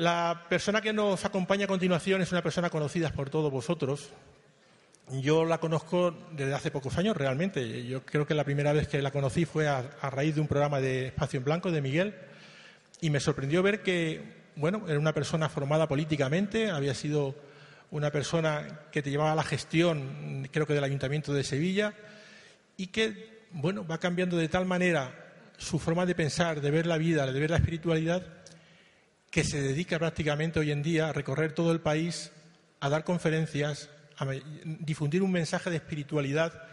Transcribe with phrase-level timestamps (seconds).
[0.00, 4.08] La persona que nos acompaña a continuación es una persona conocida por todos vosotros.
[5.20, 7.86] Yo la conozco desde hace pocos años realmente.
[7.86, 10.80] Yo creo que la primera vez que la conocí fue a, raíz de un programa
[10.80, 12.14] de Espacio en Blanco de Miguel
[13.02, 14.22] y me sorprendió ver que,
[14.56, 17.34] bueno, era una persona formada políticamente, había sido
[17.90, 21.94] una persona que te llevaba la gestión, creo que del Ayuntamiento de Sevilla,
[22.76, 25.12] y que, bueno, va cambiando de tal manera
[25.56, 28.26] su forma de pensar, de ver la vida, de ver la espiritualidad,
[29.30, 32.32] que se dedica prácticamente hoy en día a recorrer todo el país,
[32.80, 34.26] a dar conferencias, a
[34.64, 36.64] difundir un mensaje de espiritualidad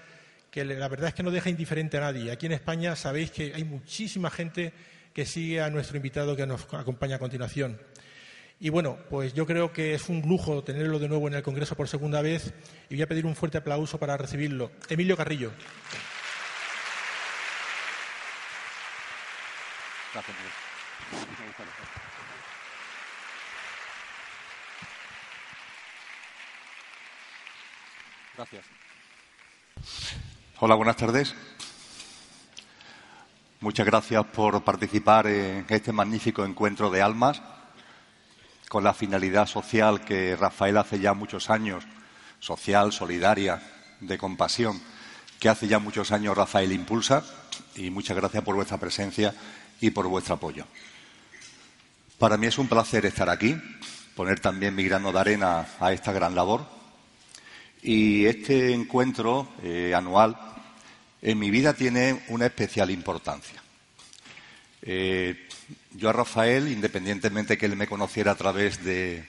[0.49, 2.31] que la verdad es que no deja indiferente a nadie.
[2.31, 4.73] Aquí en España sabéis que hay muchísima gente
[5.13, 7.79] que sigue a nuestro invitado que nos acompaña a continuación.
[8.59, 11.75] Y bueno, pues yo creo que es un lujo tenerlo de nuevo en el Congreso
[11.75, 12.53] por segunda vez
[12.89, 14.71] y voy a pedir un fuerte aplauso para recibirlo.
[14.89, 15.51] Emilio Carrillo.
[28.35, 28.65] Gracias.
[30.59, 31.35] Hola, buenas tardes.
[33.59, 37.41] Muchas gracias por participar en este magnífico encuentro de almas
[38.69, 41.83] con la finalidad social que Rafael hace ya muchos años,
[42.39, 43.61] social, solidaria,
[43.99, 44.81] de compasión,
[45.39, 47.23] que hace ya muchos años Rafael impulsa.
[47.75, 49.33] Y muchas gracias por vuestra presencia
[49.79, 50.65] y por vuestro apoyo.
[52.17, 53.55] Para mí es un placer estar aquí,
[54.15, 56.65] poner también mi grano de arena a esta gran labor
[57.81, 60.35] y este encuentro eh, anual
[61.21, 63.61] en mi vida tiene una especial importancia.
[64.89, 65.35] Eh,
[65.95, 69.27] yo a Rafael, independientemente que él me conociera a través de,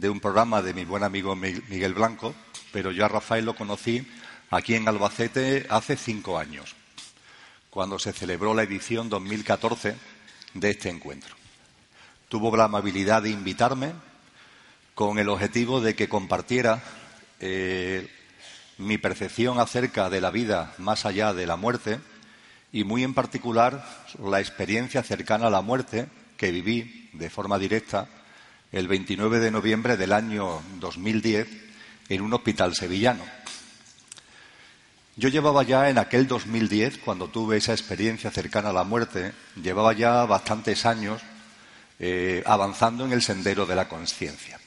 [0.00, 2.36] un programa de mi buen amigo Miguel Blanco,
[2.70, 4.06] pero yo a Rafael lo conocí
[4.50, 6.76] aquí en Albacete hace cinco años,
[7.68, 9.96] cuando se celebró la edición 2014
[10.54, 11.34] de este encuentro.
[12.28, 13.94] Tuvo la amabilidad de invitarme
[14.94, 16.80] con el objetivo de que compartiera
[17.40, 18.08] eh,
[18.78, 21.98] mi percepción acerca de la vida más allá de la muerte
[22.72, 23.86] y muy en particular
[24.24, 26.06] la experiencia cercana a la muerte
[26.36, 28.08] que viví de forma directa
[28.72, 31.48] el 29 de noviembre del año 2010
[32.08, 33.24] en un hospital sevillano.
[35.14, 39.32] Yo llevaba ya en aquel 2010, cuando tuve esa experiencia cercana a la muerte,
[39.62, 41.20] llevaba ya bastantes años
[41.98, 44.58] eh, avanzando en el sendero de la conciencia.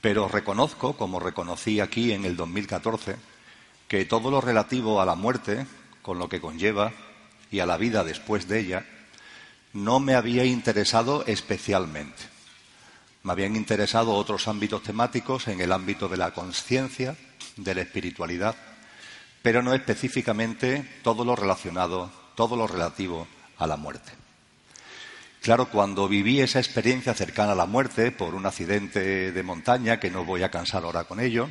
[0.00, 3.14] Pero reconozco, como reconocí aquí en el 2014,
[3.86, 5.64] que todo lo relativo a la muerte,
[6.02, 6.92] con lo que conlleva,
[7.52, 8.86] y a la vida después de ella,
[9.74, 12.24] no me había interesado especialmente.
[13.22, 17.16] Me habían interesado otros ámbitos temáticos en el ámbito de la conciencia,
[17.56, 18.56] de la espiritualidad,
[19.42, 24.12] pero no específicamente todo lo relacionado, todo lo relativo a la muerte.
[25.42, 30.10] Claro, cuando viví esa experiencia cercana a la muerte por un accidente de montaña, que
[30.10, 31.50] no voy a cansar ahora con ello,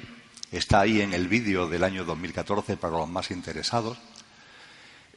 [0.51, 3.97] está ahí en el vídeo del año 2014 para los más interesados,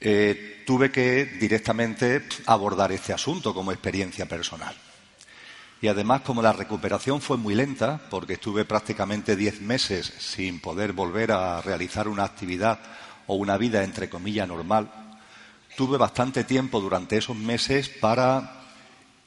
[0.07, 4.77] eh, tuve que directamente abordar este asunto como experiencia personal.
[5.81, 10.93] Y además, como la recuperación fue muy lenta, porque estuve prácticamente diez meses sin poder
[10.93, 12.81] volver a realizar una actividad
[13.27, 14.91] o una vida, entre comillas, normal,
[15.75, 18.61] tuve bastante tiempo durante esos meses para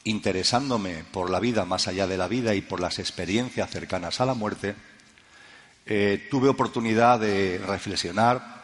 [0.03, 4.25] interesándome por la vida más allá de la vida y por las experiencias cercanas a
[4.27, 4.75] la muerte,
[5.87, 8.63] eh, tuve oportunidad de reflexionar,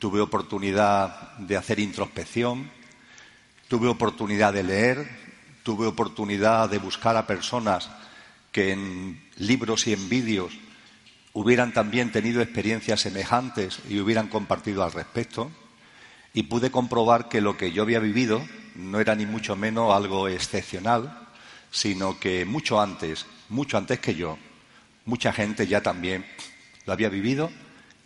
[0.00, 2.70] tuve oportunidad de hacer introspección,
[3.68, 5.08] tuve oportunidad de leer,
[5.62, 7.90] tuve oportunidad de buscar a personas
[8.50, 10.54] que en libros y en vídeos
[11.34, 15.52] hubieran también tenido experiencias semejantes y hubieran compartido al respecto,
[16.32, 18.42] y pude comprobar que lo que yo había vivido
[18.76, 21.28] no era ni mucho menos algo excepcional,
[21.70, 24.38] sino que mucho antes, mucho antes que yo,
[25.04, 26.24] mucha gente ya también
[26.86, 27.50] lo había vivido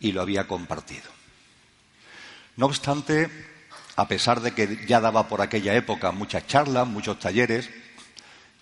[0.01, 1.14] y lo había compartido.
[2.57, 3.31] No obstante,
[3.97, 7.71] a pesar de que ya daba por aquella época muchas charlas, muchos talleres,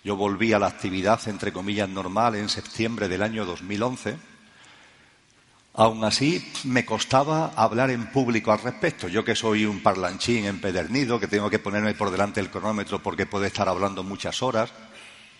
[0.03, 4.33] yo volví a la actividad, entre comillas, normal en septiembre del año 2011
[5.75, 9.07] Aún así, me costaba hablar en público al respecto.
[9.07, 13.25] Yo que soy un parlanchín empedernido, que tengo que ponerme por delante el cronómetro porque
[13.25, 14.71] puedo estar hablando muchas horas.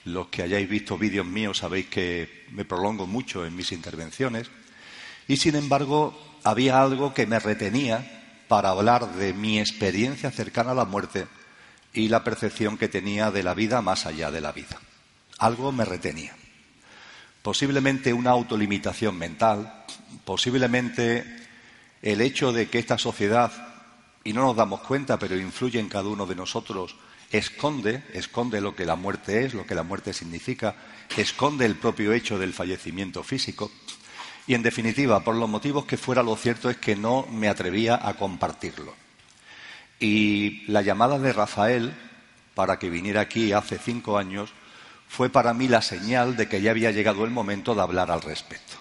[0.05, 4.49] Los que hayáis visto vídeos míos sabéis que me prolongo mucho en mis intervenciones.
[5.27, 10.75] Y sin embargo, había algo que me retenía para hablar de mi experiencia cercana a
[10.75, 11.27] la muerte
[11.93, 14.79] y la percepción que tenía de la vida más allá de la vida.
[15.37, 16.35] Algo me retenía.
[17.41, 19.83] posiblemente una autolimitación mental,
[20.23, 21.25] posiblemente
[22.01, 23.51] el hecho de que esta sociedad,
[24.23, 26.95] y no nos damos cuenta, pero influye en cada uno de nosotros,
[27.31, 30.75] esconde, esconde lo que la muerte es, lo que la muerte significa,
[31.17, 33.71] esconde el propio hecho del fallecimiento físico.
[34.45, 37.99] Y en definitiva, por los motivos que fuera, lo cierto es que no me atrevía
[38.01, 38.93] a compartirlo.
[39.99, 41.93] Y la llamada de Rafael
[42.53, 44.51] para que viniera aquí hace cinco años
[45.07, 48.21] fue para mí la señal de que ya había llegado el momento de hablar al
[48.21, 48.75] respecto.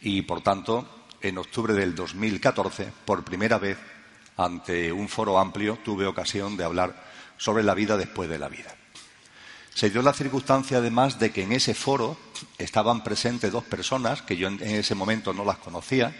[0.00, 3.78] Y por tanto, en octubre del 2014, por primera vez,
[4.36, 6.94] ante un foro amplio, tuve ocasión de hablar
[7.36, 8.74] sobre la vida después de la vida.
[9.74, 12.18] Se dio la circunstancia, además, de que en ese foro
[12.58, 16.14] estaban presentes dos personas que yo en ese momento no las conocía,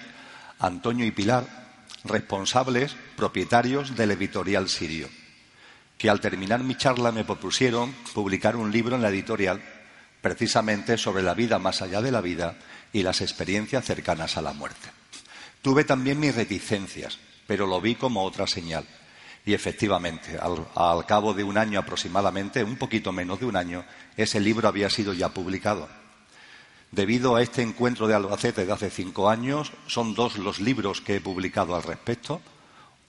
[0.58, 1.62] Antonio y Pilar,
[2.04, 5.08] responsables, propietarios del editorial Sirio,
[5.98, 9.62] que al terminar mi charla me propusieron publicar un libro en la editorial
[10.20, 12.56] precisamente sobre la vida más allá de la vida
[12.92, 14.88] y las experiencias cercanas a la muerte.
[15.60, 18.84] Tuve también mis reticencias, pero lo vi como otra señal.
[19.44, 23.84] Y efectivamente, al, cabo de un año aproximadamente, un poquito menos de un año,
[24.16, 25.88] ese libro había sido ya publicado.
[26.92, 31.16] Debido a este encuentro de Albacete de hace cinco años, son dos los libros que
[31.16, 32.40] he publicado al respecto.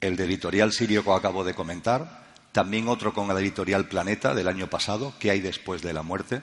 [0.02, 4.48] El de Editorial Sirio que acabo de comentar, también otro con la Editorial Planeta del
[4.48, 6.42] año pasado, que hay después de la muerte,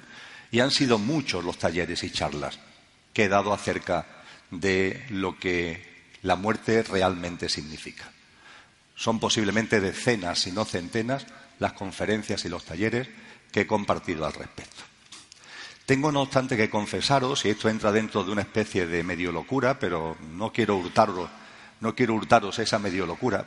[0.52, 2.58] y han sido muchos los talleres y charlas
[3.12, 4.06] que he dado acerca
[4.50, 8.10] de lo que la muerte realmente significa.
[9.00, 11.25] Son posiblemente decenas, si no centenas,
[11.58, 13.08] las conferencias y los talleres
[13.50, 14.82] que he compartido al respecto.
[15.87, 19.79] Tengo, no obstante, que confesaros, y esto entra dentro de una especie de medio locura,
[19.79, 21.31] pero no quiero hurtaros,
[21.81, 23.47] no quiero hurtaros esa medio locura,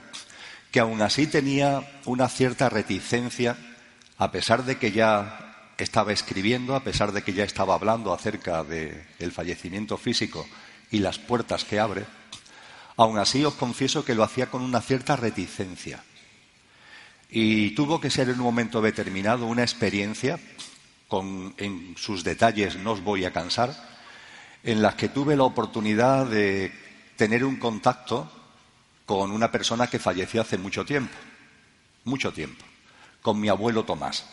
[0.71, 3.55] que aún así tenía una cierta reticencia,
[4.17, 8.63] a pesar de que ya estaba escribiendo, a pesar de que ya estaba hablando acerca
[8.63, 10.47] del fallecimiento físico
[10.89, 12.07] y las puertas que abre,
[12.97, 16.03] aún así os confieso que lo hacía con una cierta reticencia.
[17.29, 20.39] Y tuvo que ser en un momento determinado una experiencia,
[21.07, 23.73] con, en sus detalles no os voy a cansar,
[24.63, 26.71] en la que tuve la oportunidad de
[27.15, 28.31] tener un contacto
[29.05, 31.15] con una persona que falleció hace mucho tiempo,
[32.05, 32.63] mucho tiempo,
[33.21, 34.25] con mi abuelo Tomás.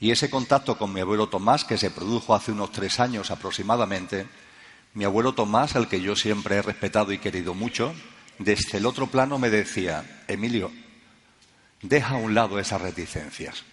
[0.00, 4.26] Y ese contacto con mi abuelo Tomás, que se produjo hace unos tres años aproximadamente,
[4.94, 7.92] mi abuelo Tomás, al que yo siempre he respetado y querido mucho,
[8.38, 10.70] desde el otro plano me decía, Emilio,
[11.82, 13.64] deja a un lado esas reticencias.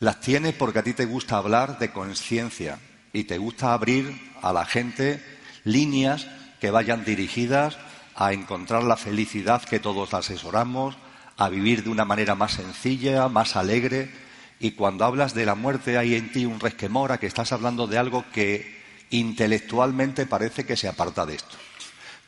[0.00, 2.78] Las tienes porque a ti te gusta hablar de conciencia
[3.12, 5.22] y te gusta abrir a la gente
[5.64, 6.26] líneas
[6.60, 7.76] que vayan dirigidas
[8.16, 10.96] a encontrar la felicidad que todos asesoramos,
[11.36, 14.10] a vivir de una manera más sencilla, más alegre,
[14.58, 17.86] y cuando hablas de la muerte hay en ti un resquemor a que estás hablando
[17.86, 18.73] de algo que
[19.18, 21.56] intelectualmente parece que se aparta de esto.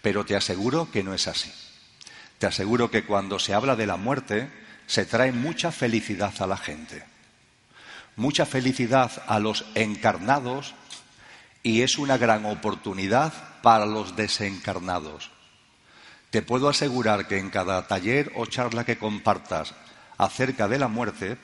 [0.03, 1.53] Pero te aseguro que no es así.
[2.39, 4.51] Te aseguro que cuando se habla de la muerte
[4.87, 7.03] se trae mucha felicidad a la gente,
[8.15, 10.75] mucha felicidad a los encarnados
[11.63, 15.31] y es una gran oportunidad para los desencarnados.
[16.31, 19.75] Te puedo asegurar que en cada taller o charla que compartas
[20.19, 21.39] acerca de la muerte,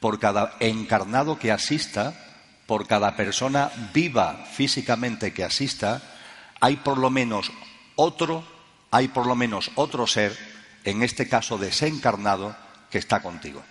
[0.00, 2.25] por cada encarnado que asista,
[2.66, 6.02] por cada persona viva físicamente que asista,
[6.60, 7.52] hay por lo menos
[7.94, 8.44] otro,
[8.90, 10.36] hay por lo menos otro ser,
[10.84, 12.56] en este caso desencarnado,
[12.90, 13.62] que está contigo.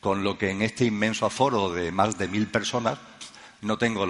[0.00, 2.98] Con lo que en este inmenso aforo de más de mil personas
[3.60, 4.06] no tengo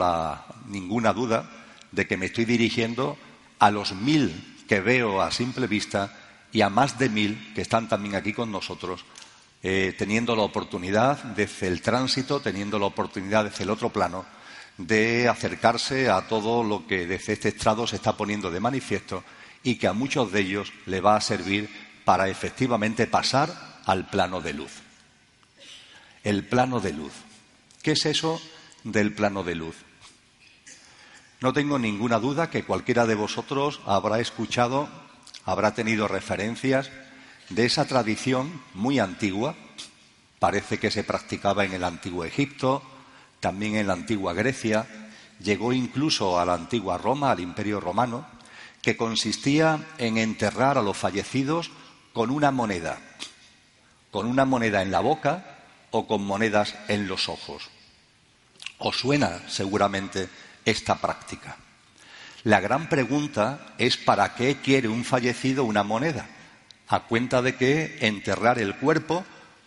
[0.67, 1.51] ninguna duda
[1.91, 3.19] de que me estoy dirigiendo
[3.59, 6.17] a los mil que veo a simple vista
[6.53, 9.05] y a más de mil que están también aquí con nosotros
[9.63, 14.25] eh, teniendo la oportunidad desde el tránsito, teniendo la oportunidad desde el otro plano
[14.79, 19.23] de acercarse a todo lo que desde este estrado se está poniendo de manifiesto
[19.63, 21.69] y que a muchos de ellos le va a servir
[22.05, 24.73] para efectivamente pasar al plano de luz.
[26.25, 27.13] El plano de luz.
[27.83, 28.41] ¿Qué es eso
[28.85, 29.77] del plano de luz?
[31.41, 34.89] No tengo ninguna duda que cualquiera de vosotros habrá escuchado,
[35.45, 36.91] habrá tenido referencias
[37.51, 39.55] de esa tradición muy antigua,
[40.39, 42.83] parece que se practicaba en el antiguo Egipto,
[43.41, 44.87] también en la antigua Grecia,
[45.41, 48.27] llegó incluso a la antigua Roma, al Imperio Romano,
[48.83, 51.71] que consistía en enterrar a los fallecidos
[52.13, 52.99] con una moneda,
[54.11, 55.59] con una moneda en la boca
[55.91, 57.69] o con monedas en los ojos.
[58.79, 60.29] Os suena seguramente
[60.65, 61.57] esta práctica.
[62.45, 66.27] La gran pregunta es ¿para qué quiere un fallecido una moneda?
[66.91, 69.25] A cuenta de que enterrar el cuerpo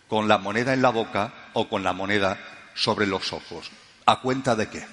[0.08, 2.38] con la moneda en la boca o con la moneda
[2.74, 3.70] sobre los ojos.
[4.04, 4.86] ¿A cuenta de qué?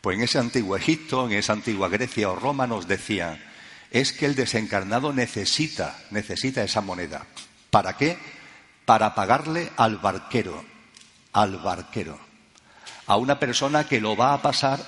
[0.00, 3.42] Pues en ese antiguo Egipto, en esa antigua Grecia o Roma nos decían,
[3.90, 7.26] es que el desencarnado necesita, necesita esa moneda.
[7.70, 8.16] ¿Para qué?
[8.84, 10.64] Para pagarle al barquero,
[11.32, 12.20] al barquero,
[13.08, 14.78] a una persona que lo va a pasar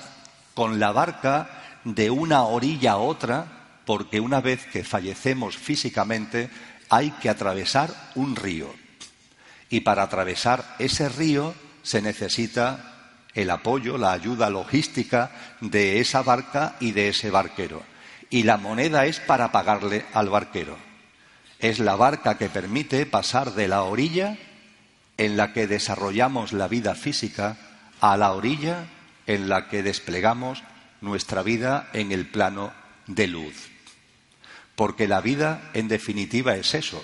[0.54, 3.59] con la barca de una orilla a otra,
[3.90, 6.48] porque una vez que fallecemos físicamente
[6.90, 8.72] hay que atravesar un río.
[9.68, 16.76] Y para atravesar ese río se necesita el apoyo, la ayuda logística de esa barca
[16.78, 17.82] y de ese barquero.
[18.30, 20.78] Y la moneda es para pagarle al barquero.
[21.58, 24.38] Es la barca que permite pasar de la orilla
[25.16, 27.56] en la que desarrollamos la vida física
[28.00, 28.86] a la orilla
[29.26, 30.62] en la que desplegamos
[31.00, 32.72] nuestra vida en el plano
[33.08, 33.70] de luz.
[34.76, 37.02] Porque la vida, en definitiva, es eso.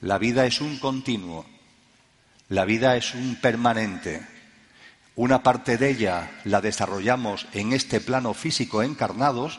[0.00, 1.46] La vida es un continuo.
[2.48, 4.26] La vida es un permanente.
[5.16, 9.58] Una parte de ella la desarrollamos en este plano físico encarnados,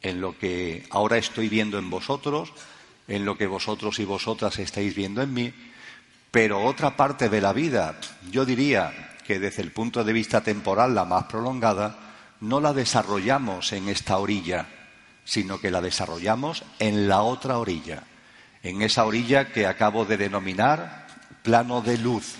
[0.00, 2.52] en lo que ahora estoy viendo en vosotros,
[3.08, 5.52] en lo que vosotros y vosotras estáis viendo en mí,
[6.30, 7.98] pero otra parte de la vida,
[8.30, 11.98] yo diría que desde el punto de vista temporal, la más prolongada,
[12.40, 14.66] no la desarrollamos en esta orilla,
[15.30, 18.02] sino que la desarrollamos en la otra orilla,
[18.64, 21.06] en esa orilla que acabo de denominar
[21.44, 22.34] plano de luz,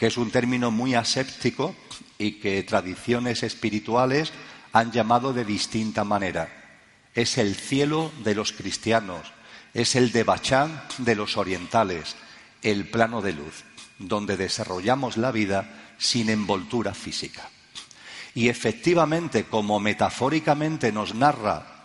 [0.00, 1.76] que es un término muy aséptico
[2.18, 4.32] y que tradiciones espirituales
[4.72, 6.48] han llamado de distinta manera.
[7.14, 9.32] Es el cielo de los cristianos,
[9.72, 12.16] es el de Bachán de los orientales,
[12.62, 13.62] el plano de luz,
[14.00, 17.48] donde desarrollamos la vida sin envoltura física.
[18.34, 21.76] Y efectivamente, como metafóricamente nos narra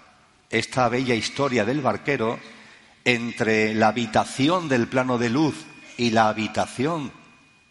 [0.58, 2.40] esta bella historia del barquero,
[3.04, 5.54] entre la habitación del plano de luz
[5.98, 7.12] y la habitación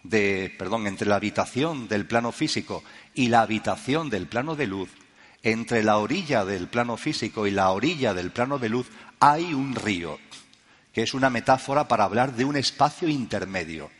[0.03, 4.91] de, perdón, entre la habitación del plano físico y la habitación del plano de luz,
[5.43, 8.87] entre la orilla del plano físico y la orilla del plano de luz
[9.19, 10.19] hay un río,
[10.93, 13.91] que es una metáfora para hablar de un espacio intermedio.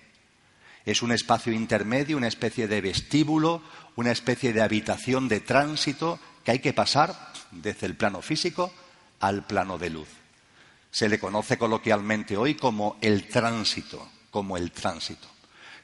[0.85, 3.63] Es un espacio intermedio, una especie de vestíbulo,
[3.97, 7.33] una especie de habitación de tránsito que hay que pasar
[7.63, 8.73] desde el plano físico
[9.21, 10.09] al plano de luz.
[10.91, 15.29] Se le conoce coloquialmente hoy como el tránsito, como el tránsito.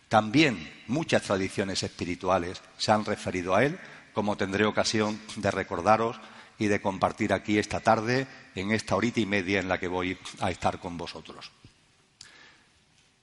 [0.08, 3.78] También muchas tradiciones espirituales se han referido a él,
[4.12, 6.16] como tendré ocasión de recordaros
[6.58, 10.18] y de compartir aquí esta tarde, en esta horita y media en la que voy
[10.40, 11.50] a estar con vosotros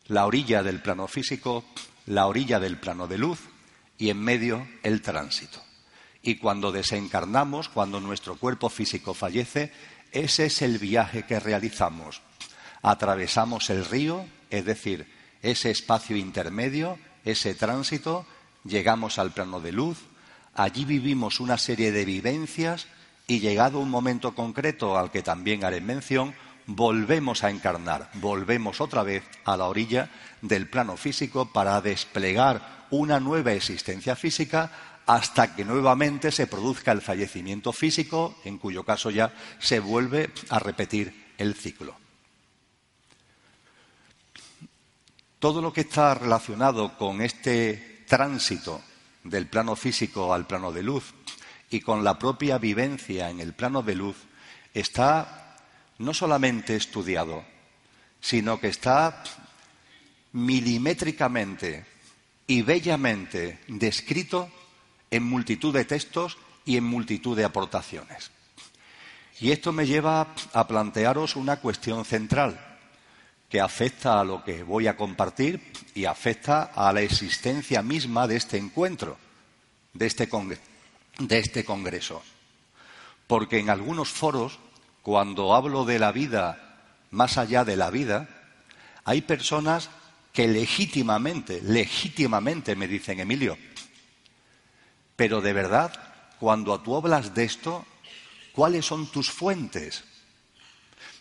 [0.08, 1.66] la orilla del plano físico,
[2.06, 3.40] la orilla del plano de luz
[3.98, 5.62] y en medio el tránsito.
[6.28, 9.72] Y cuando desencarnamos, cuando nuestro cuerpo físico fallece,
[10.12, 12.22] ese es el viaje que realizamos.
[12.82, 15.10] Atravesamos el río, es decir,
[15.42, 18.26] ese espacio intermedio, ese tránsito,
[18.66, 20.00] llegamos al plano de luz,
[20.54, 22.88] allí vivimos una serie de vivencias
[23.26, 29.02] y llegado un momento concreto al que también haré mención, volvemos a encarnar, volvemos otra
[29.02, 30.10] vez a la orilla
[30.42, 34.72] del plano físico para desplegar una nueva existencia física
[35.08, 40.60] hasta que nuevamente se produzca el fallecimiento físico, en cuyo caso ya se vuelve a
[40.60, 41.96] repetir el ciclo.
[45.40, 48.82] Todo lo que está relacionado con este tránsito
[49.24, 51.14] del plano físico al plano de luz
[51.70, 54.18] y con la propia vivencia en el plano de luz
[54.74, 55.56] está
[56.00, 57.46] no solamente estudiado,
[58.20, 59.24] sino que está
[60.34, 61.86] milimétricamente
[62.46, 64.50] y bellamente descrito
[65.12, 68.32] en multitud de textos y en multitud de aportaciones.
[69.40, 72.60] Y esto me lleva a plantearos una cuestión central
[73.50, 75.62] que afecta a lo que voy a compartir
[75.96, 79.18] y afecta a la existencia misma de este encuentro,
[79.94, 80.28] de este,
[81.30, 82.22] este congreso.
[83.28, 84.60] Porque en algunos foros
[85.02, 86.68] cuando hablo de la vida
[87.12, 88.28] más allá de la vida,
[89.06, 89.90] hay personas
[90.34, 93.58] que legítimamente, legítimamente me dicen, Emilio,
[95.18, 95.92] pero de verdad,
[96.40, 97.86] cuando tú hablas de esto,
[98.54, 100.06] ¿cuáles son tus fuentes?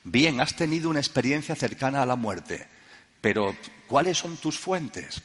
[0.04, 2.68] Bien, has tenido una experiencia cercana a la muerte,
[3.20, 3.56] pero
[3.88, 5.20] ¿cuáles son tus fuentes?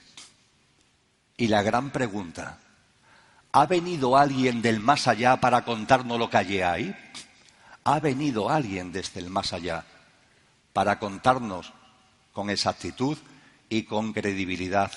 [1.37, 2.57] Y la gran pregunta,
[3.51, 6.95] ¿ha venido alguien del más allá para contarnos lo que allí hay?
[7.83, 9.85] ha venido alguien desde el más allá
[10.73, 11.73] para contarnos
[12.33, 13.17] con exactitud
[13.69, 14.91] y con credibilidad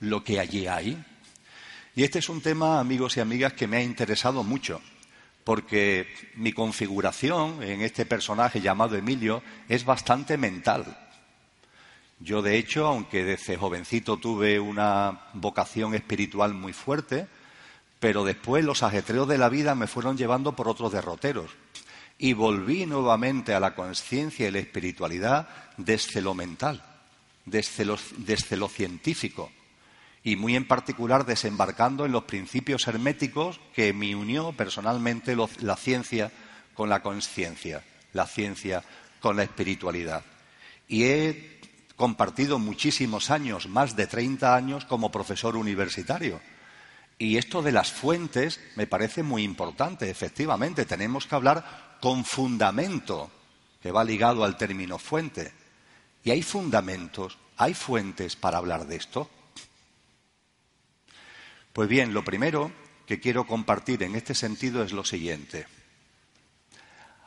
[0.00, 1.04] lo que allí hay.
[1.96, 4.80] Y este es un tema, amigos y amigas, que me ha interesado mucho,
[5.44, 10.98] porque mi configuración en este personaje llamado Emilio es bastante mental.
[12.18, 17.28] Yo, de hecho, aunque desde jovencito tuve una vocación espiritual muy fuerte,
[18.00, 21.50] pero después los ajetreos de la vida me fueron llevando por otros derroteros.
[22.18, 26.82] Y volví nuevamente a la conciencia y la espiritualidad desde lo mental,
[27.44, 29.50] desde lo, científico,
[30.24, 36.32] y muy en particular desembarcando en los principios herméticos que me unió personalmente la ciencia
[36.72, 38.82] con la conciencia, la ciencia
[39.20, 40.24] con la espiritualidad.
[40.88, 41.60] Y he
[41.96, 46.40] compartido muchísimos años, más de 30 años, como profesor universitario.
[47.18, 50.08] Y esto de las fuentes me parece muy importante.
[50.10, 53.30] Efectivamente, tenemos que hablar con fundamento,
[53.82, 55.52] que va ligado al término fuente.
[56.24, 59.28] Y hay fundamentos, hay fuentes para hablar de esto.
[61.74, 62.70] Pues bien, lo primero
[63.04, 65.66] que quiero compartir en este sentido es lo siguiente.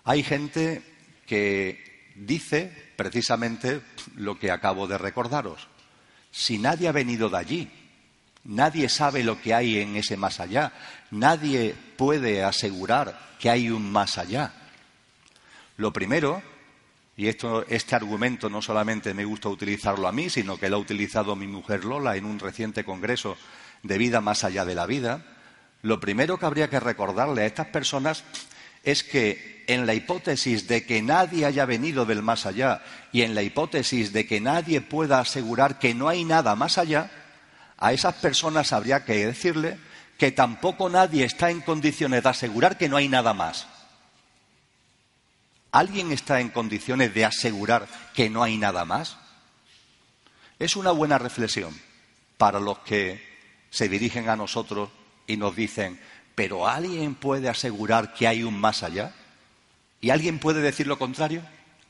[0.05, 0.81] Hay gente
[1.25, 3.81] que dice precisamente
[4.15, 5.67] lo que acabo de recordaros.
[6.31, 7.71] Si nadie ha venido de allí,
[8.45, 10.71] nadie sabe lo que hay en ese más allá,
[11.11, 14.53] nadie puede asegurar que hay un más allá.
[15.75, 16.41] Lo primero,
[17.17, 20.79] y esto, este argumento no solamente me gusta utilizarlo a mí, sino que lo ha
[20.79, 23.35] utilizado mi mujer Lola en un reciente congreso
[23.83, 25.25] de vida más allá de la vida,
[25.81, 28.23] lo primero que habría que recordarle a estas personas
[28.83, 32.81] es que en la hipótesis de que nadie haya venido del más allá
[33.11, 37.11] y en la hipótesis de que nadie pueda asegurar que no hay nada más allá,
[37.77, 39.77] a esas personas habría que decirle
[40.17, 43.67] que tampoco nadie está en condiciones de asegurar que no hay nada más.
[45.71, 49.17] ¿Alguien está en condiciones de asegurar que no hay nada más?
[50.59, 51.77] Es una buena reflexión
[52.37, 53.26] para los que
[53.69, 54.89] se dirigen a nosotros
[55.27, 55.99] y nos dicen,
[56.35, 59.13] pero ¿alguien puede asegurar que hay un más allá?
[60.01, 61.41] ¿Y alguien puede decir lo contrario?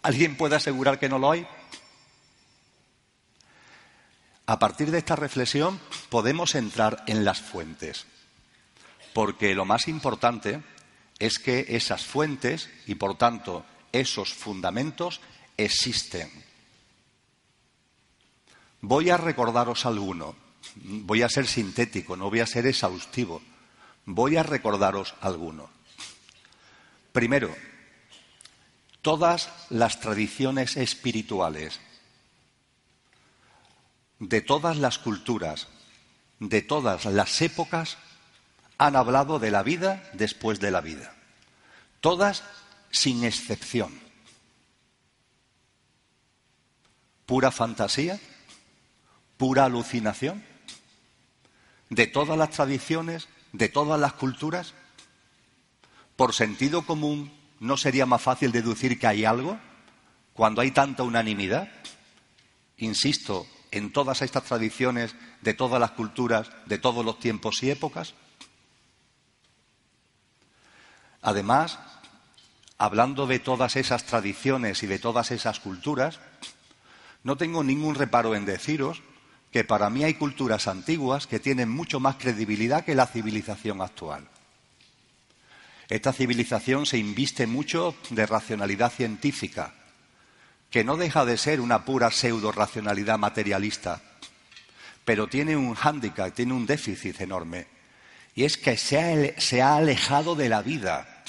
[0.01, 1.45] ¿Alguien puede asegurar que no lo hay?
[4.45, 5.79] A partir de esta reflexión
[6.09, 8.05] podemos entrar en las fuentes,
[9.13, 10.61] porque lo más importante
[11.19, 15.19] es que esas fuentes y por tanto esos fundamentos
[15.57, 16.31] existen.
[18.79, 20.35] Voy a recordaros alguno,
[20.83, 23.41] voy a ser sintético, no voy a ser exhaustivo,
[24.05, 25.69] voy a recordaros alguno.
[27.11, 27.55] Primero,
[29.01, 31.79] todas las tradiciones espirituales
[34.19, 35.67] de todas las culturas,
[36.39, 37.97] de todas las épocas,
[38.77, 41.13] han hablado de la vida después de la vida.
[42.01, 42.43] Todas
[42.91, 43.99] sin excepción.
[47.25, 48.19] Pura fantasía,
[49.37, 50.43] pura alucinación,
[51.89, 54.73] de todas las tradiciones, de todas las culturas.
[56.15, 59.57] Por sentido común, ¿no sería más fácil deducir que hay algo
[60.33, 61.69] cuando hay tanta unanimidad?
[62.77, 68.13] Insisto, en todas estas tradiciones, de todas las culturas, de todos los tiempos y épocas?
[71.21, 71.79] Además,
[72.77, 76.19] hablando de todas esas tradiciones y de todas esas culturas,
[77.23, 79.01] no tengo ningún reparo en deciros
[79.51, 84.27] que para mí hay culturas antiguas que tienen mucho más credibilidad que la civilización actual.
[85.89, 89.73] Esta civilización se inviste mucho de racionalidad científica,
[90.69, 94.01] que no deja de ser una pura pseudo-racionalidad materialista,
[95.05, 97.67] pero tiene un hándicap, tiene un déficit enorme,
[98.35, 101.23] y es que se ha, se ha alejado de la vida,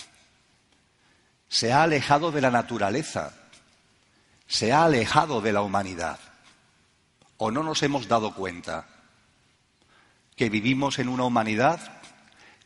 [1.49, 3.33] se ha alejado de la naturaleza,
[4.49, 6.19] se ha alejado de la humanidad,
[7.39, 8.87] o no nos hemos dado cuenta
[10.37, 11.81] que vivimos en una humanidad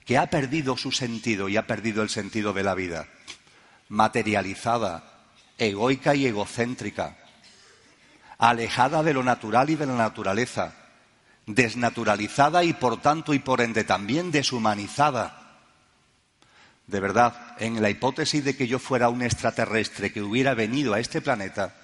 [0.05, 3.07] que ha perdido su sentido y ha perdido el sentido de la vida,
[3.89, 5.05] materializada,
[5.59, 7.19] egoica y egocéntrica,
[8.39, 10.75] alejada de lo natural y de la naturaleza,
[11.47, 15.61] desnaturalizada y por tanto y por ende también deshumanizada.
[16.87, 21.01] De verdad, en la hipótesis de que yo fuera un extraterrestre que hubiera venido a
[21.01, 21.75] este planeta,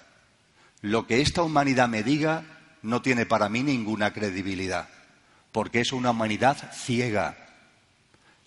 [0.81, 4.89] lo que esta humanidad me diga no tiene para mí ninguna credibilidad,
[5.53, 7.37] porque es una humanidad ciega,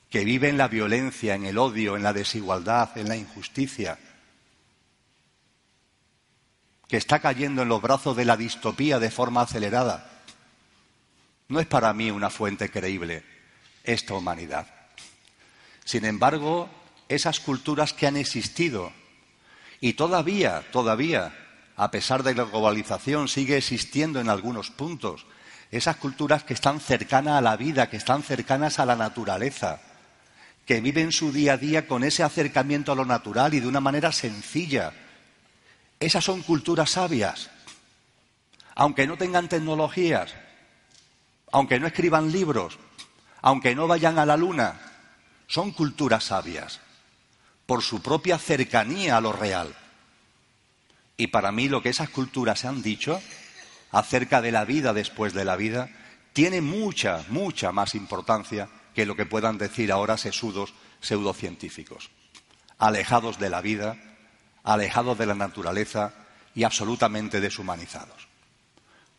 [0.10, 3.98] que vive en la violencia, en el odio, en la desigualdad, en la injusticia,
[6.88, 10.22] que está cayendo en los brazos de la distopía de forma acelerada.
[11.48, 13.24] No es para mí una fuente creíble
[13.84, 14.68] esta humanidad.
[15.86, 16.70] Sin embargo,
[17.08, 18.92] esas culturas que han existido
[19.80, 21.34] y todavía, todavía,
[21.76, 25.26] a pesar de la globalización, sigue existiendo en algunos puntos,
[25.72, 29.80] esas culturas que están cercanas a la vida, que están cercanas a la naturaleza,
[30.66, 33.80] que viven su día a día con ese acercamiento a lo natural y de una
[33.80, 34.94] manera sencilla,
[36.00, 37.50] esas son culturas sabias.
[38.76, 40.34] aunque no tengan tecnologías,
[41.52, 42.80] aunque no escriban libros,
[43.42, 44.80] aunque no vayan a la luna,
[45.48, 46.80] son culturas sabias
[47.66, 49.76] por su propia cercanía a lo real.
[51.18, 53.22] Y para mí lo que esas culturas han dicho
[53.92, 55.90] acerca de la vida después de la vida
[56.34, 62.10] tiene mucha, mucha más importancia que lo que puedan decir ahora sesudos pseudocientíficos,
[62.78, 63.98] alejados de la vida,
[64.64, 66.14] alejados de la naturaleza
[66.56, 68.28] y absolutamente deshumanizados.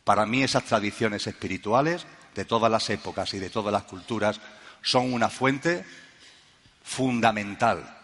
[0.03, 4.39] Para mí esas tradiciones espirituales de todas las épocas y de todas las culturas
[4.81, 5.85] son una fuente
[6.83, 8.02] fundamental.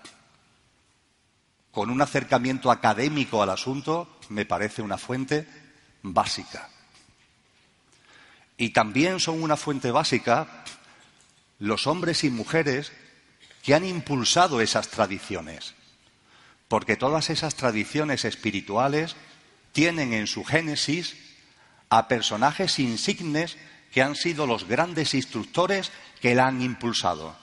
[1.80, 5.48] Con un acercamiento académico al asunto me parece una fuente
[6.02, 6.68] básica.
[8.58, 10.66] Y también son una fuente básica
[11.58, 12.92] los hombres y mujeres
[13.64, 15.74] que han impulsado esas tradiciones,
[16.68, 19.16] porque todas esas tradiciones espirituales
[19.72, 21.16] tienen en su génesis
[21.90, 23.56] a personajes insignes
[23.94, 27.38] que han sido los grandes instructores que la han impulsado.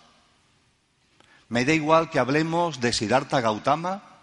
[1.49, 4.15] Me da igual que hablemos de Siddhartha Gautama,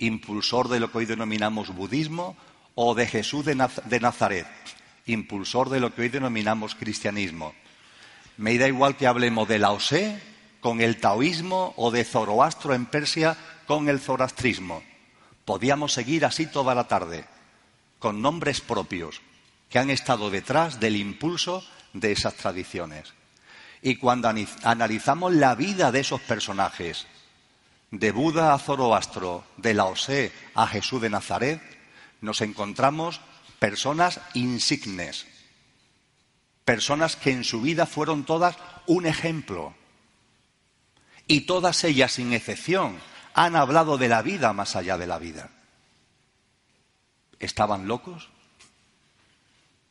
[0.00, 2.36] impulsor de lo que hoy denominamos budismo,
[2.74, 4.46] o de Jesús de, Nazaret,
[5.06, 7.54] impulsor de lo que hoy denominamos cristianismo.
[8.36, 10.20] Me da igual que hablemos de Laosé
[10.60, 13.36] con el taoísmo o de Zoroastro en Persia
[13.66, 14.82] con el zoroastrismo.
[15.44, 17.24] Podíamos seguir así toda la tarde,
[17.98, 19.20] con nombres propios,
[19.68, 23.12] que han estado detrás del impulso de esas tradiciones.
[23.82, 24.32] Y cuando
[24.62, 27.06] analizamos la vida de esos personajes,
[27.90, 31.60] de Buda a Zoroastro, de Laosé a Jesús de Nazaret,
[32.20, 33.20] nos encontramos
[33.58, 35.26] personas insignes,
[36.64, 39.74] personas que en su vida fueron todas un ejemplo.
[41.26, 42.98] Y todas ellas, sin excepción,
[43.34, 45.50] han hablado de la vida más allá de la vida.
[47.38, 48.28] ¿Estaban locos?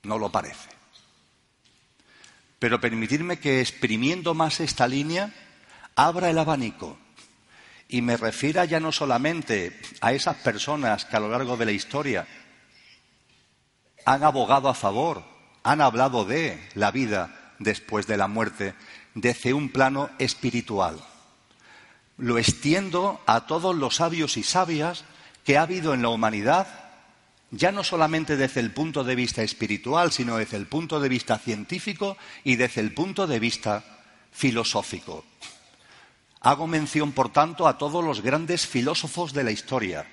[0.04, 0.70] No lo parece.
[2.60, 5.34] Pero permitirme que exprimiendo más esta línea,
[5.96, 6.98] abra el abanico
[7.90, 11.72] y me refiera ya no solamente a esas personas que a lo largo de la
[11.72, 12.28] historia
[14.06, 15.24] han abogado a favor,
[15.64, 18.76] han hablado de la vida después de la muerte,
[19.16, 21.00] desde un plano espiritual.
[22.18, 25.04] Lo extiendo a todos los sabios y sabias
[25.44, 26.68] que ha habido en la humanidad
[27.52, 31.40] ya no solamente desde el punto de vista espiritual, sino desde el punto de vista
[31.40, 33.84] científico y desde el punto de vista
[34.32, 35.26] filosófico.
[36.42, 40.08] Hago mención, por tanto, a todos los grandes filósofos de la historia.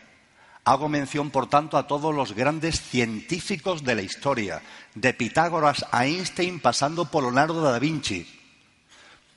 [0.65, 4.63] Hago mención, por tanto, a todos los grandes científicos de la historia,
[4.95, 8.27] de Pitágoras a Einstein pasando por Leonardo da Vinci.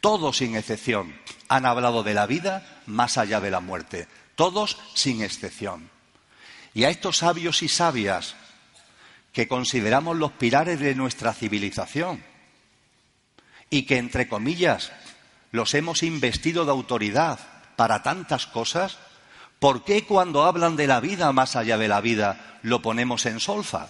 [0.02, 1.14] Todos, sin excepción,
[1.48, 4.08] han hablado de la vida más allá de la muerte.
[4.36, 5.92] Todos, sin excepción
[6.74, 8.36] y a estos sabios y sabias
[9.34, 12.24] que consideramos los pilares de nuestra civilización
[13.70, 14.92] y que, entre comillas,
[15.52, 17.40] los hemos investido de autoridad
[17.76, 18.98] para tantas cosas,
[19.60, 23.40] ¿por qué cuando hablan de la vida más allá de la vida lo ponemos en
[23.40, 23.88] solfa?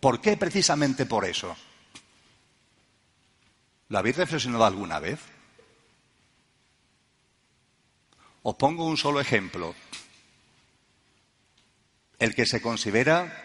[0.00, 1.56] ¿Por qué precisamente por eso?
[3.88, 5.20] ¿Lo habéis reflexionado alguna vez?
[8.42, 9.74] Os pongo un solo ejemplo
[12.18, 13.42] el que se considera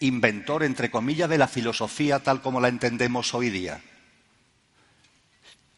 [0.00, 3.82] inventor, entre comillas, de la filosofía tal como la entendemos hoy día.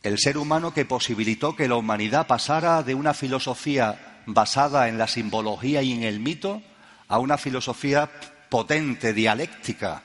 [0.06, 5.08] El ser humano que posibilitó que la humanidad pasara de una filosofía basada en la
[5.08, 6.62] simbología y en el mito
[7.08, 8.08] a una filosofía
[8.48, 10.04] potente, dialéctica,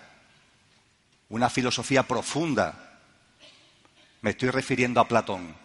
[1.30, 3.00] una filosofía profunda.
[4.24, 5.56] Me estoy refiriendo a Platón.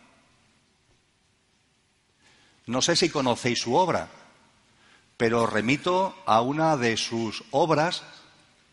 [2.66, 4.10] No sé si conocéis su obra,
[5.16, 8.02] pero remito a una de sus obras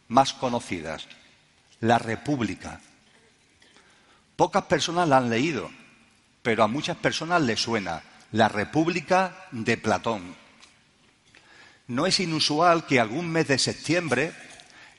[0.10, 1.08] más conocidas,
[1.80, 2.82] La República.
[4.36, 5.70] Pocas personas la han leído,
[6.42, 10.36] pero a muchas personas le suena La República de Platón.
[11.88, 14.32] No es inusual que algún mes de septiembre,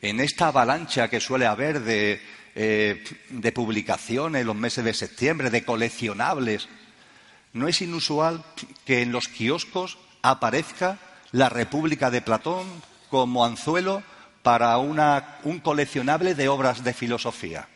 [0.02, 2.22] en esta avalancha que suele haber de,
[2.54, 6.68] eh, de publicaciones los meses de septiembre, de coleccionables,
[7.52, 8.44] no es inusual
[8.84, 10.98] que en los kioscos aparezca
[11.32, 12.66] la República de Platón
[13.10, 14.02] como anzuelo
[14.44, 17.68] para un coleccionable de obras de filosofía.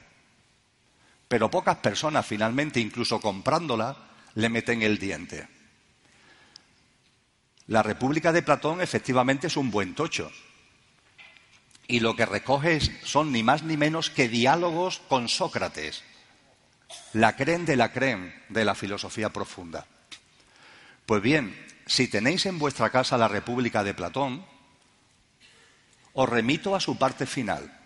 [1.28, 3.96] Pero pocas personas finalmente, incluso comprándola,
[4.34, 5.46] le meten el diente.
[7.66, 10.32] La República de Platón efectivamente es un buen tocho.
[11.86, 16.02] Y lo que recoge son ni más ni menos que diálogos con Sócrates,
[17.12, 19.86] la creen de la creen de la filosofía profunda.
[21.04, 21.54] Pues bien,
[21.86, 24.44] si tenéis en vuestra casa la República de Platón,
[26.12, 27.77] os remito a su parte final,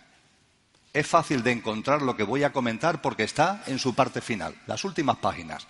[0.92, 4.54] Es fácil de encontrar lo que voy a comentar porque está en su parte final,
[4.66, 5.66] las últimas páginas.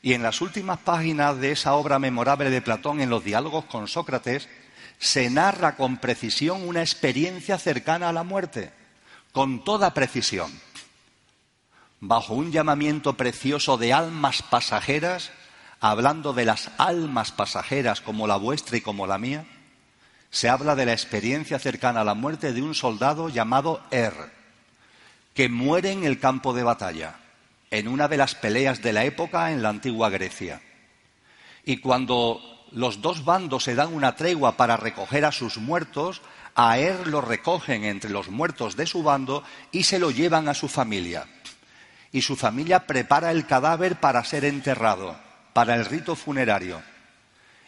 [0.00, 3.88] Y en las últimas páginas de esa obra memorable de Platón, en los diálogos con
[3.88, 4.48] Sócrates,
[4.98, 8.72] se narra con precisión una experiencia cercana a la muerte,
[9.32, 10.50] con toda precisión.
[12.00, 15.30] Bajo un llamamiento precioso de almas pasajeras,
[15.78, 19.44] hablando de las almas pasajeras como la vuestra y como la mía,
[20.32, 24.14] se habla de la experiencia cercana a la muerte de un soldado llamado Er,
[25.34, 27.16] que muere en el campo de batalla
[27.70, 30.60] en una de las peleas de la época en la antigua Grecia.
[31.64, 32.40] Y cuando
[32.70, 36.20] los dos bandos se dan una tregua para recoger a sus muertos,
[36.54, 40.54] a él lo recogen entre los muertos de su bando y se lo llevan a
[40.54, 41.26] su familia.
[42.12, 45.16] Y su familia prepara el cadáver para ser enterrado,
[45.54, 46.82] para el rito funerario.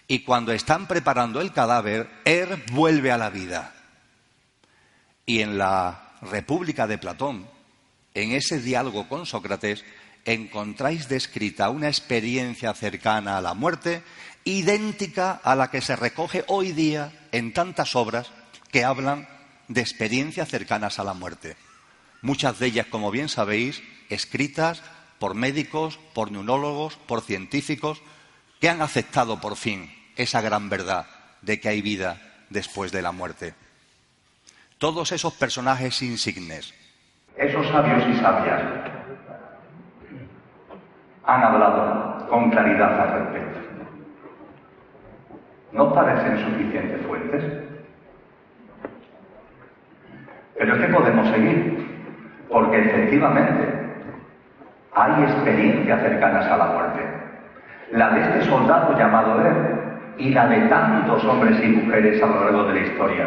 [0.06, 3.74] Y cuando están preparando el cadáver, Er vuelve a la vida.
[5.26, 7.48] Y en la República de Platón,
[8.12, 9.84] en ese diálogo con Sócrates
[10.24, 14.02] encontráis descrita una experiencia cercana a la muerte,
[14.44, 18.30] idéntica a la que se recoge hoy día en tantas obras
[18.70, 19.28] que hablan
[19.68, 21.56] de experiencias cercanas a la muerte.
[22.22, 24.82] Muchas de ellas, como bien sabéis, escritas
[25.18, 28.02] por médicos, por neurólogos, por científicos,
[28.64, 31.04] que han aceptado por fin esa gran verdad
[31.42, 32.16] de que hay vida
[32.48, 33.52] después de la muerte.
[34.78, 36.72] Todos esos personajes insignes,
[37.36, 38.62] esos sabios y sabias
[41.26, 43.60] han hablado con claridad al respecto.
[45.72, 47.44] ¿No parecen suficientes fuentes?
[50.56, 51.86] Pero es que podemos seguir,
[52.48, 53.68] porque efectivamente
[54.94, 56.83] hay experiencias cercanas a la muerte.
[57.92, 59.54] La de este soldado llamado él
[60.18, 63.26] y la de tantos hombres y mujeres a lo largo de la historia,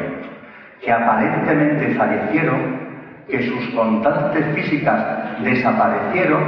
[0.81, 2.87] que aparentemente fallecieron
[3.27, 6.43] que sus constantes físicas desaparecieron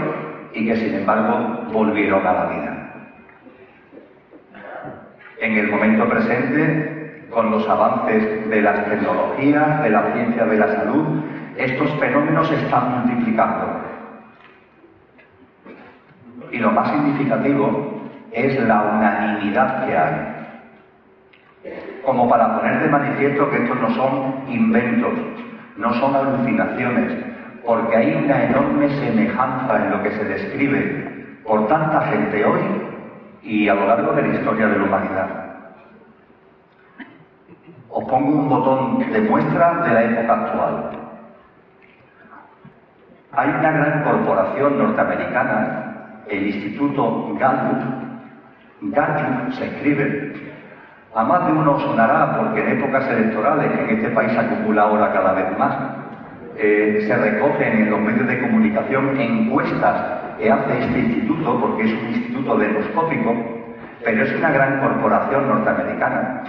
[0.54, 2.80] y que sin embargo volvieron a la vida.
[5.41, 10.67] En el momento presente, con los avances de las tecnologías, de la ciencia de la
[10.67, 11.24] salud,
[11.58, 13.67] estos fenómenos se están multiplicando.
[16.52, 17.98] Y lo más significativo
[18.32, 20.36] es la unanimidad que hay.
[22.06, 25.13] Como para poner de manifiesto que estos no son inventos,
[25.78, 27.13] no son alucinaciones,
[27.65, 31.10] porque hay una enorme semejanza en lo que se describe
[31.46, 32.62] por tanta gente hoy
[33.44, 35.28] y a lo largo de la historia de la humanidad.
[37.89, 40.89] Os pongo un botón de muestra de la época actual.
[43.32, 47.98] Hay una gran corporación norteamericana, el Instituto Gallup.
[48.82, 50.50] Gallup se escribe
[51.15, 55.12] a más de uno sonará porque en épocas electorales, que en este país acumula ahora
[55.12, 55.76] cada vez más,
[56.56, 61.94] eh, se recogen en los medios de comunicación encuestas que hace este instituto, porque es
[61.94, 63.34] un instituto demoscópico,
[64.04, 66.44] pero es una gran corporación norteamericana.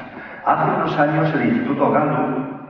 [0.44, 2.60] Hace unos años el Instituto Gallup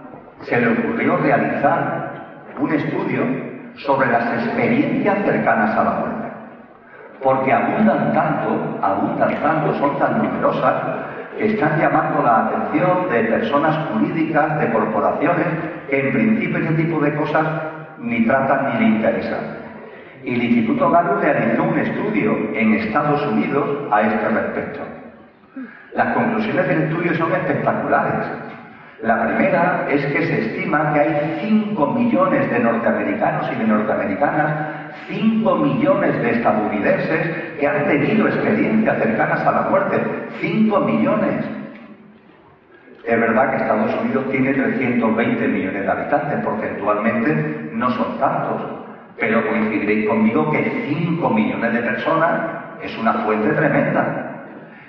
[0.43, 2.11] se le ocurrió realizar
[2.59, 3.23] un estudio
[3.77, 6.20] sobre las experiencias cercanas a la muerte.
[7.23, 10.75] Porque abundan tanto, abundan tanto, son tan numerosas,
[11.39, 15.47] están llamando la atención de personas jurídicas, de corporaciones,
[15.89, 17.47] que en principio ese tipo de cosas
[17.99, 19.61] ni tratan ni le interesan.
[20.25, 24.81] Y el Instituto Gallup realizó un estudio en Estados Unidos a este respecto.
[25.95, 28.27] Las conclusiones del estudio son espectaculares.
[29.03, 34.70] La primera es que se estima que hay 5 millones de norteamericanos y de norteamericanas,
[35.09, 40.01] 5 millones de estadounidenses que han tenido experiencias cercanas a la muerte.
[40.41, 41.45] 5 millones.
[43.05, 48.63] Es verdad que Estados Unidos tiene 320 millones de habitantes, porcentualmente no son tantos,
[49.19, 52.41] pero coincidiréis conmigo que 5 millones de personas
[52.83, 54.27] es una fuente tremenda.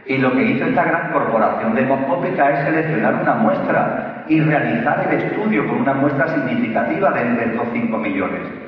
[0.05, 5.21] Y lo que hizo esta gran corporación demoscópica es seleccionar una muestra y realizar el
[5.21, 8.60] estudio con una muestra significativa de entre estos 5 millones.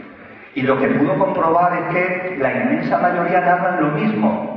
[0.55, 4.53] Y lo que pudo comprobar es que la inmensa mayoría narran lo mismo.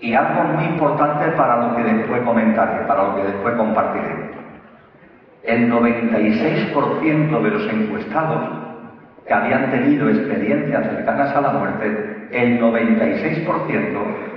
[0.00, 4.30] Y algo muy importante para lo que después comentaré, para lo que después compartiré.
[5.42, 8.48] El 96% de los encuestados
[9.26, 14.28] que habían tenido experiencias cercanas a la muerte, el 96%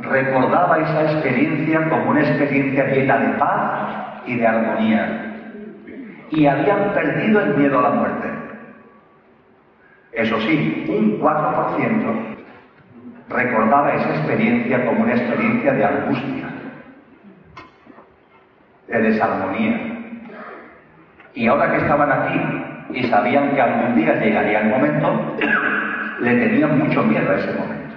[0.00, 5.34] recordaba esa experiencia como una experiencia llena de paz y de armonía.
[6.30, 8.41] Y habían perdido el miedo a la muerte.
[10.12, 12.32] Eso sí, un 4%
[13.30, 16.48] recordaba esa experiencia como una experiencia de angustia,
[18.88, 19.80] de desarmonía.
[21.34, 25.36] Y ahora que estaban aquí, y sabían que algún día llegaría el momento,
[26.20, 27.96] le tenían mucho miedo a ese momento.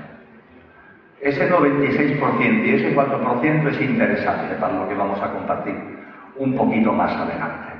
[1.19, 5.75] Ese 96% y ese 4% es interesante para lo que vamos a compartir
[6.37, 7.73] un poquito más adelante.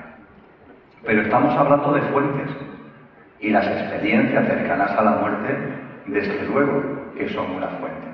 [1.06, 2.50] Pero estamos hablando de fuentes
[3.46, 5.56] y las experiencias cercanas a la muerte,
[6.08, 6.82] desde luego
[7.16, 8.08] que son una fuente.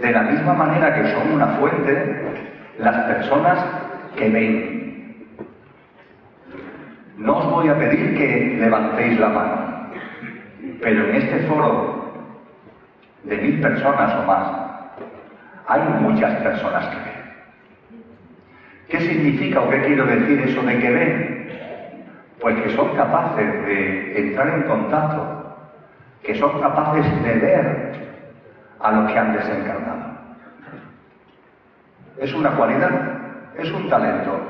[0.00, 2.22] De la misma manera que son una fuente,
[2.78, 3.66] las personas
[4.16, 5.26] que ven.
[7.18, 9.90] No os voy a pedir que levantéis la mano,
[10.80, 12.24] pero en este foro
[13.24, 14.48] de mil personas o más,
[15.66, 17.18] hay muchas personas que ven.
[18.88, 21.27] ¿Qué significa o qué quiero decir eso de que ven?
[22.48, 25.54] Pues que son capaces de entrar en contacto,
[26.22, 27.92] que son capaces de ver
[28.80, 30.14] a los que han desencarnado.
[32.16, 32.90] Es una cualidad,
[33.54, 34.40] es un talento.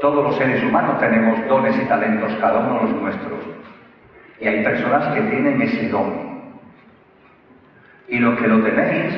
[0.00, 3.38] Todos los seres humanos tenemos dones y talentos, cada uno los nuestros.
[4.40, 6.12] Y hay personas que tienen ese don.
[8.08, 9.14] Y los que lo tenéis,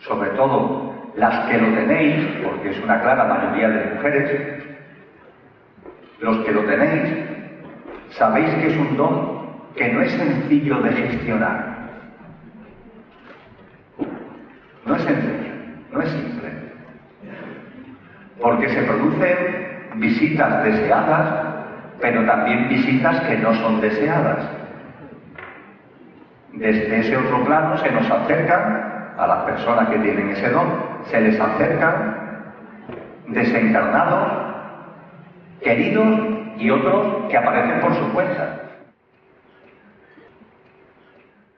[0.00, 4.65] sobre todo las que lo tenéis, porque es una clara mayoría de mujeres,
[6.20, 7.26] los que lo tenéis,
[8.10, 9.36] sabéis que es un don
[9.74, 11.76] que no es sencillo de gestionar.
[14.86, 15.52] No es sencillo,
[15.92, 16.48] no es simple.
[18.40, 19.36] Porque se producen
[19.96, 21.46] visitas deseadas,
[22.00, 24.48] pero también visitas que no son deseadas.
[26.52, 30.68] Desde ese otro plano se nos acercan a las personas que tienen ese don,
[31.10, 32.16] se les acercan
[33.28, 34.45] desencarnados,
[35.66, 36.06] queridos
[36.58, 38.60] y otros que aparecen por su cuenta.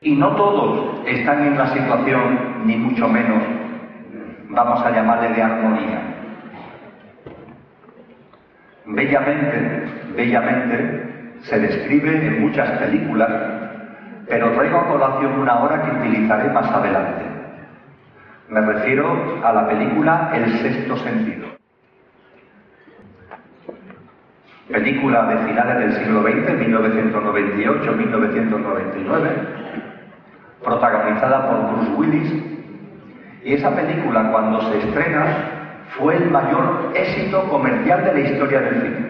[0.00, 3.42] Y no todos están en la situación, ni mucho menos,
[4.48, 6.00] vamos a llamarle de armonía.
[8.86, 9.84] Bellamente,
[10.16, 13.28] bellamente, se describe en muchas películas,
[14.26, 17.24] pero traigo a colación una hora que utilizaré más adelante.
[18.48, 21.57] Me refiero a la película El sexto sentido.
[24.70, 29.30] Película de finales del siglo XX, 1998-1999,
[30.62, 32.30] protagonizada por Bruce Willis.
[33.44, 35.24] Y esa película, cuando se estrena,
[35.96, 39.06] fue el mayor éxito comercial de la historia del cine.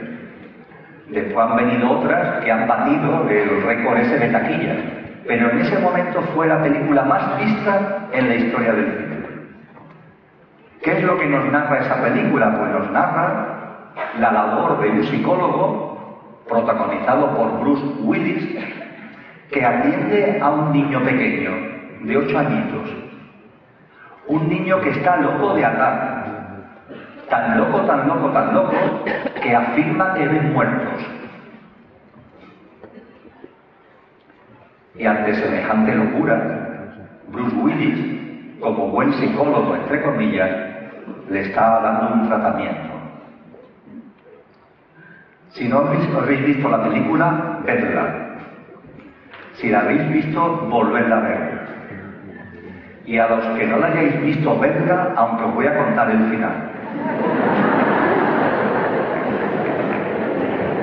[1.09, 4.77] Después han venido otras que han batido el récord ese de taquilla.
[5.27, 9.09] Pero en ese momento fue la película más vista en la historia del cine.
[10.83, 12.57] ¿Qué es lo que nos narra esa película?
[12.57, 13.58] Pues nos narra
[14.20, 15.88] la labor de un psicólogo
[16.48, 18.58] protagonizado por Bruce Willis
[19.50, 21.50] que atiende a un niño pequeño
[22.02, 22.90] de ocho añitos.
[24.26, 26.18] Un niño que está loco de atar.
[27.28, 28.72] Tan loco, tan loco, tan loco
[29.42, 31.02] que afirma que ven muertos.
[34.94, 36.68] Y ante semejante locura,
[37.28, 40.50] Bruce Willis, como buen psicólogo, entre comillas,
[41.30, 42.97] le está dando un tratamiento.
[45.59, 48.14] Si no habéis visto la película, vedla.
[49.55, 51.68] Si la habéis visto, volvedla a ver.
[53.05, 56.31] Y a los que no la hayáis visto, vedla, aunque os voy a contar el
[56.31, 56.53] final.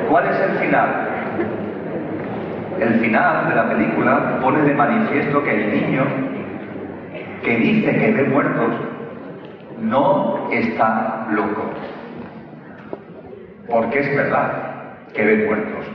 [0.09, 0.89] ¿Cuál es el final?
[2.81, 6.03] El final de la película pone de manifiesto que el niño
[7.45, 8.73] que dice que ve muertos
[9.79, 11.71] no está loco.
[13.67, 14.51] Porque es verdad
[15.13, 15.85] que ve muertos.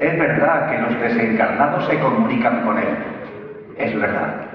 [0.00, 2.96] Es verdad que los desencarnados se comunican con él.
[3.76, 4.46] Es verdad.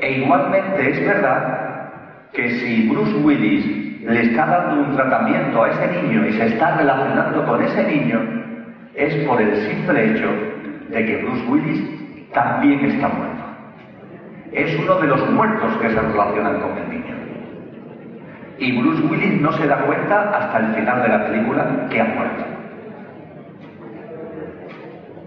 [0.00, 1.90] E igualmente es verdad
[2.32, 6.76] que si Bruce Willis le está dando un tratamiento a ese niño y se está
[6.76, 8.20] relacionando con ese niño,
[8.94, 10.28] es por el simple hecho
[10.88, 13.42] de que Bruce Willis también está muerto.
[14.52, 17.21] Es uno de los muertos que se relacionan con el niño.
[18.62, 22.04] Y Bruce Willis no se da cuenta hasta el final de la película que ha
[22.04, 22.44] muerto.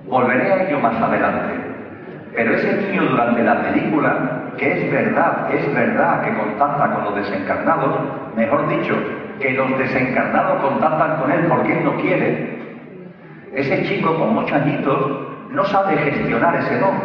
[0.08, 1.54] Volveré a ello más adelante.
[2.34, 7.16] Pero ese niño durante la película, que es verdad, es verdad que contacta con los
[7.16, 8.00] desencarnados,
[8.38, 8.96] mejor dicho,
[9.42, 12.58] que los desencarnados contactan con él porque él no quiere.
[13.54, 16.96] Ese chico con ocho añitos no sabe gestionar ese don.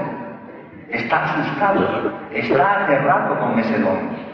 [0.91, 4.30] Está asustado, está aterrado con ese don.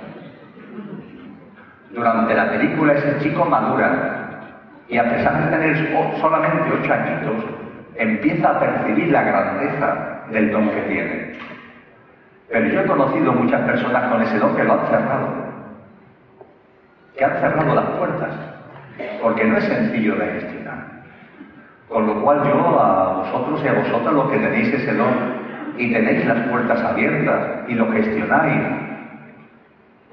[1.96, 4.42] Durante la película ese chico madura
[4.86, 7.44] y a pesar de tener solamente ocho añitos,
[7.94, 11.38] empieza a percibir la grandeza del don que tiene.
[12.50, 15.28] Pero yo he conocido muchas personas con ese don que lo han cerrado,
[17.16, 18.34] que han cerrado las puertas,
[19.22, 20.86] porque no es sencillo de gestionar.
[21.88, 25.14] Con lo cual yo a vosotros y a vosotras los que tenéis ese don
[25.78, 28.85] y tenéis las puertas abiertas y lo gestionáis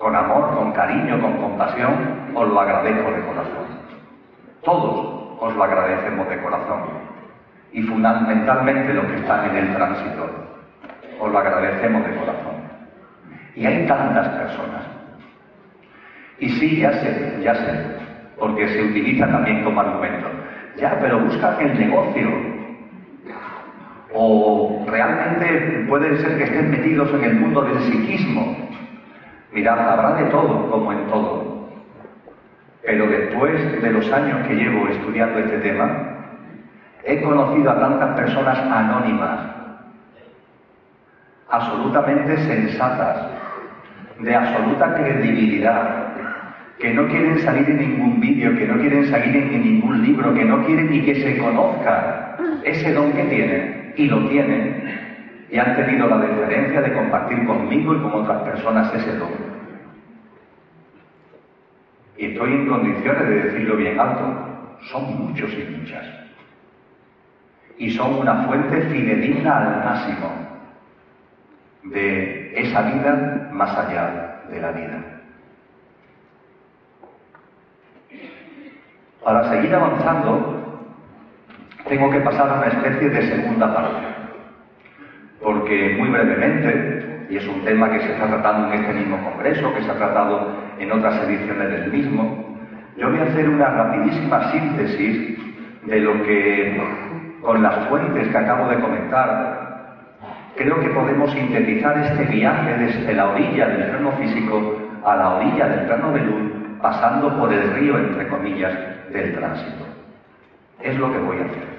[0.03, 1.93] con amor, con cariño, con compasión,
[2.35, 3.65] os lo agradezco de corazón.
[4.61, 6.81] Todos os lo agradecemos de corazón.
[7.71, 10.29] Y fundamentalmente los que están en el tránsito,
[11.21, 12.53] os lo agradecemos de corazón.
[13.55, 14.83] Y hay tantas personas.
[16.39, 17.85] Y sí, ya sé, ya sé,
[18.37, 20.27] porque se utiliza también como argumento.
[20.75, 22.29] Ya, pero buscan el negocio.
[24.13, 28.63] O realmente puede ser que estén metidos en el mundo del psiquismo.
[29.53, 31.69] Mirad, habrá de todo, como en todo.
[32.83, 36.17] Pero después de los años que llevo estudiando este tema,
[37.03, 39.39] he conocido a tantas personas anónimas,
[41.49, 43.27] absolutamente sensatas,
[44.19, 46.07] de absoluta credibilidad,
[46.79, 50.45] que no quieren salir en ningún vídeo, que no quieren salir en ningún libro, que
[50.45, 55.02] no quieren ni que se conozca ese don que tienen, y lo tienen,
[55.53, 59.29] y han tenido la deferencia de compartir conmigo y con otras personas ese don.
[62.17, 64.33] Y estoy en condiciones de decirlo bien alto,
[64.89, 66.05] son muchos y muchas.
[67.77, 70.31] Y son una fuente fidedigna al máximo
[71.83, 75.03] de esa vida más allá de la vida.
[79.23, 80.81] Para seguir avanzando,
[81.87, 84.12] tengo que pasar a una especie de segunda parte,
[85.43, 89.73] porque muy brevemente, y es un tema que se está tratando en este mismo congreso,
[89.73, 90.47] que se ha tratado
[90.79, 92.57] en otras ediciones del mismo,
[92.97, 95.37] yo voy a hacer una rapidísima síntesis
[95.85, 96.81] de lo que,
[97.41, 99.63] con las fuentes que acabo de comentar,
[100.55, 105.67] creo que podemos sintetizar este viaje desde la orilla del plano físico a la orilla
[105.67, 108.73] del plano de luz, pasando por el río, entre comillas,
[109.11, 109.85] del tránsito.
[110.81, 111.72] Es lo que voy a hacer.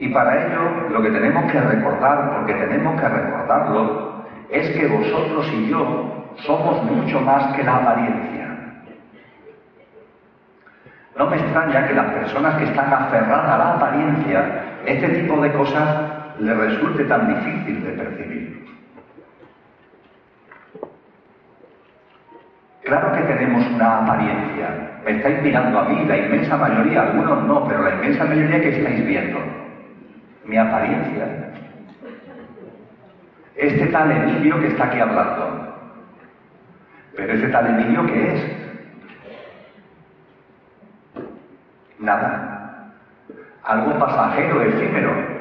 [0.00, 5.46] Y para ello lo que tenemos que recordar, porque tenemos que recordarlo, es que vosotros
[5.52, 8.48] y yo somos mucho más que la apariencia.
[11.18, 15.52] No me extraña que las personas que están aferradas a la apariencia, este tipo de
[15.52, 15.86] cosas
[16.38, 18.66] les resulte tan difícil de percibir.
[22.84, 25.00] Claro que tenemos una apariencia.
[25.04, 28.78] Me estáis mirando a mí, la inmensa mayoría, algunos no, pero la inmensa mayoría que
[28.78, 29.38] estáis viendo.
[30.44, 31.50] Mi apariencia.
[33.56, 35.70] Este tal Emilio que está aquí hablando.
[37.14, 38.60] Pero ese tal Emilio, ¿qué es?
[41.98, 42.92] Nada.
[43.64, 45.40] Algo pasajero, efímero.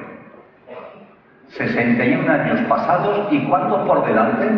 [1.50, 4.50] 61 años pasados y cuántos por delante?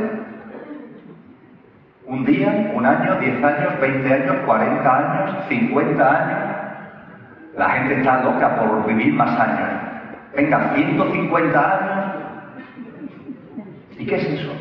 [2.06, 6.40] Un día, un año, diez años, veinte años, cuarenta años, cincuenta años.
[7.56, 9.91] La gente está loca por vivir más años.
[10.36, 12.16] Venga, 150 años.
[13.98, 14.52] ¿Y qué es eso?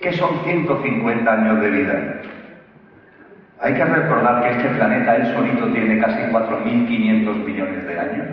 [0.00, 2.20] ¿Qué son 150 años de vida?
[3.60, 8.26] Hay que recordar que este planeta, él solito, tiene casi 4.500 millones de años.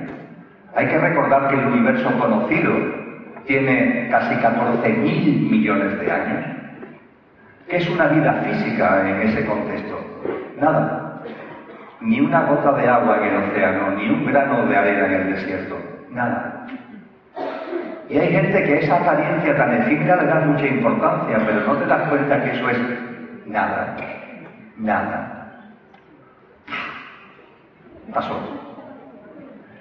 [0.75, 2.71] Hay que recordar que el universo conocido
[3.45, 6.45] tiene casi 14.000 millones de años.
[7.67, 9.99] ¿Qué es una vida física en ese contexto?
[10.59, 11.08] Nada.
[12.01, 15.33] Ni una gota de agua en el océano, ni un grano de arena en el
[15.33, 15.77] desierto.
[16.11, 16.65] Nada.
[18.09, 21.85] Y hay gente que esa apariencia tan efímera le da mucha importancia, pero no te
[21.85, 22.79] das cuenta que eso es
[23.45, 23.95] nada.
[24.77, 25.63] Nada.
[28.13, 28.39] Pasó.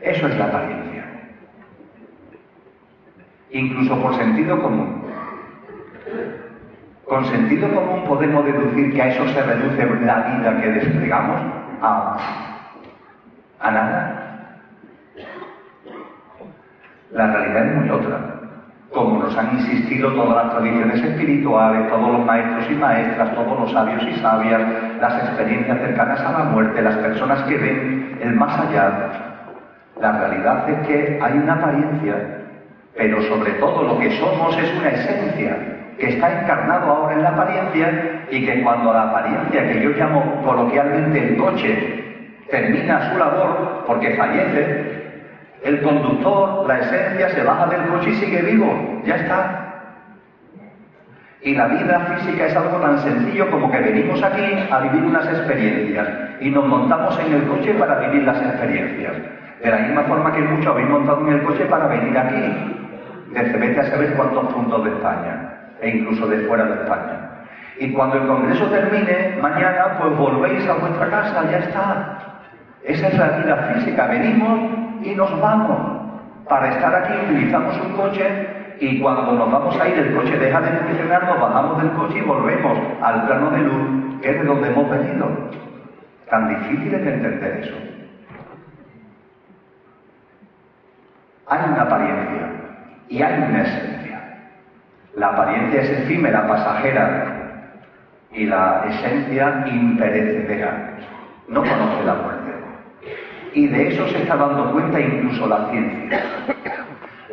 [0.03, 1.05] Eso es la apariencia.
[3.51, 5.05] Incluso por sentido común.
[7.07, 12.16] Con sentido común podemos deducir que a eso se reduce la vida que desplegamos a,
[13.61, 14.29] a nada.
[17.12, 18.18] La realidad es muy otra.
[18.93, 23.72] Como nos han insistido todas las tradiciones espirituales, todos los maestros y maestras, todos los
[23.72, 24.62] sabios y sabias,
[25.01, 29.11] las experiencias cercanas a la muerte, las personas que ven el más allá,
[30.01, 32.14] la realidad es que hay una apariencia,
[32.97, 35.57] pero sobre todo lo que somos es una esencia
[35.99, 40.43] que está encarnado ahora en la apariencia y que cuando la apariencia, que yo llamo
[40.45, 42.05] coloquialmente el coche,
[42.51, 44.99] termina su labor porque fallece,
[45.64, 49.64] el conductor, la esencia, se baja del coche y sigue vivo, ya está.
[51.43, 55.26] Y la vida física es algo tan sencillo como que venimos aquí a vivir unas
[55.26, 56.09] experiencias
[56.41, 59.12] y nos montamos en el coche para vivir las experiencias.
[59.62, 62.76] De la misma forma que muchos habéis montado en el coche para venir aquí,
[63.33, 67.28] desde vete a saber cuántos puntos de España e incluso de fuera de España.
[67.81, 72.18] Y cuando el Congreso termine, mañana, pues volvéis a vuestra casa, ya está.
[72.83, 74.07] Esa es la vida física.
[74.07, 74.61] Venimos
[75.03, 75.79] y nos vamos.
[76.49, 78.49] Para estar aquí utilizamos un coche
[78.81, 82.18] y cuando nos vamos a ir el coche deja de funcionar, nos bajamos del coche
[82.18, 85.29] y volvemos al plano de luz, que es de donde hemos venido.
[86.31, 87.74] Tan difícil es entender eso.
[91.47, 92.53] Hay una apariencia
[93.09, 94.20] y hay una esencia.
[95.16, 97.38] La apariencia es efímera, pasajera,
[98.33, 100.97] y la esencia imperecedera.
[101.49, 102.53] No conoce la muerte.
[103.55, 106.20] Y de eso se está dando cuenta incluso la ciencia.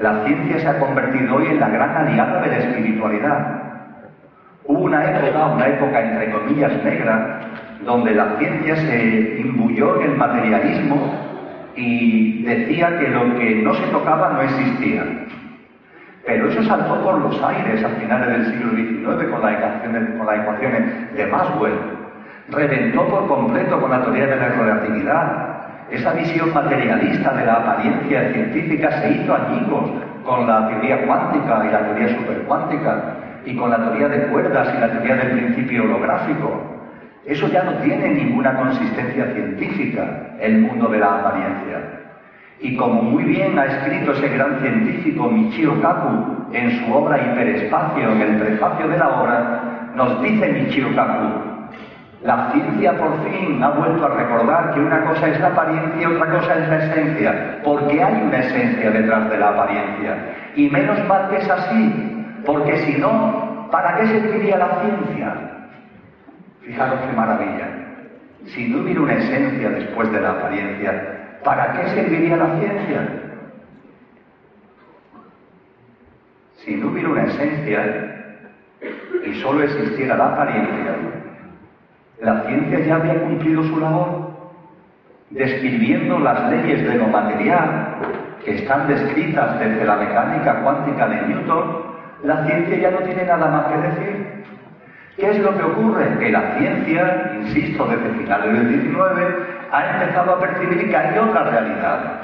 [0.02, 3.62] La ciencia se ha convertido hoy en la gran aliada de la espiritualidad.
[4.66, 7.39] Hubo una época, una época entre comillas negra,
[7.86, 11.14] donde la ciencia se imbuyó en el materialismo
[11.76, 15.04] y decía que lo que no se tocaba no existía.
[16.26, 19.41] Pero eso saltó por los aires a finales del siglo XIX con,
[20.17, 21.73] con las ecuaciones de Maxwell.
[22.49, 25.55] Reventó por completo con la teoría de la relatividad
[25.89, 29.91] esa visión materialista de la apariencia científica se hizo añicos
[30.26, 33.03] con la teoría cuántica y la teoría supercuántica
[33.45, 36.59] y con la teoría de cuerdas y la teoría del principio holográfico.
[37.23, 42.05] Eso ya no tiene ninguna consistencia científica, el mundo de la apariencia.
[42.62, 48.12] Y como muy bien ha escrito ese gran científico Michio Kaku en su obra Hiperespacio,
[48.12, 51.56] en el prefacio de la obra, nos dice Michio Kaku,
[52.26, 56.06] la ciencia por fin ha vuelto a recordar que una cosa es la apariencia y
[56.06, 60.16] otra cosa es la esencia, porque hay una esencia detrás de la apariencia.
[60.56, 65.36] Y menos mal que es así, porque si no, ¿para qué serviría la ciencia?
[66.62, 67.68] Fijaros qué maravilla.
[68.45, 71.14] Si no hubiera una esencia después de la apariencia,
[71.46, 73.08] ¿para qué serviría la ciencia?
[76.58, 78.41] Si no hubiera una esencia
[79.24, 80.96] y solo existiera la apariencia,
[82.20, 84.32] la ciencia ya había cumplido su labor,
[85.30, 87.98] describiendo las leyes de lo material
[88.43, 91.84] que están descritas desde la mecánica cuántica de Newton,
[92.24, 94.46] la ciencia ya no tiene nada más que decir.
[95.16, 96.18] ¿Qué es lo que ocurre?
[96.20, 99.36] Que la ciencia, insisto, desde finales del 19,
[99.72, 102.22] ha empezado a percibir que hay otra realidad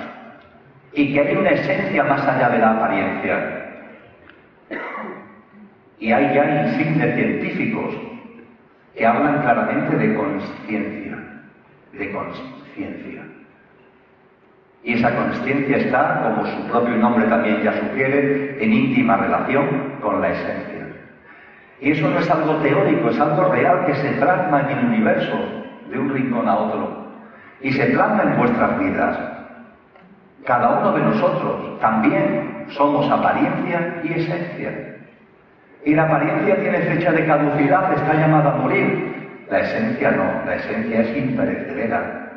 [0.93, 3.61] y que hay una esencia más allá de la apariencia.
[5.99, 7.95] Y hay ya insignes científicos
[8.95, 11.17] que hablan claramente de conciencia,
[11.93, 13.21] de conciencia.
[14.83, 20.19] Y esa conciencia está, como su propio nombre también ya sugiere, en íntima relación con
[20.19, 20.70] la esencia.
[21.81, 25.35] Y eso no es algo teórico, es algo real que se plasma en el universo
[25.89, 27.07] de un rincón a otro.
[27.59, 29.19] Y se plasma en vuestras vidas.
[30.45, 34.97] Cada uno de nosotros también somos apariencia y esencia.
[35.83, 39.39] Y la apariencia tiene fecha de caducidad, está llamada a morir.
[39.49, 42.29] La esencia no, la esencia es imperecedera.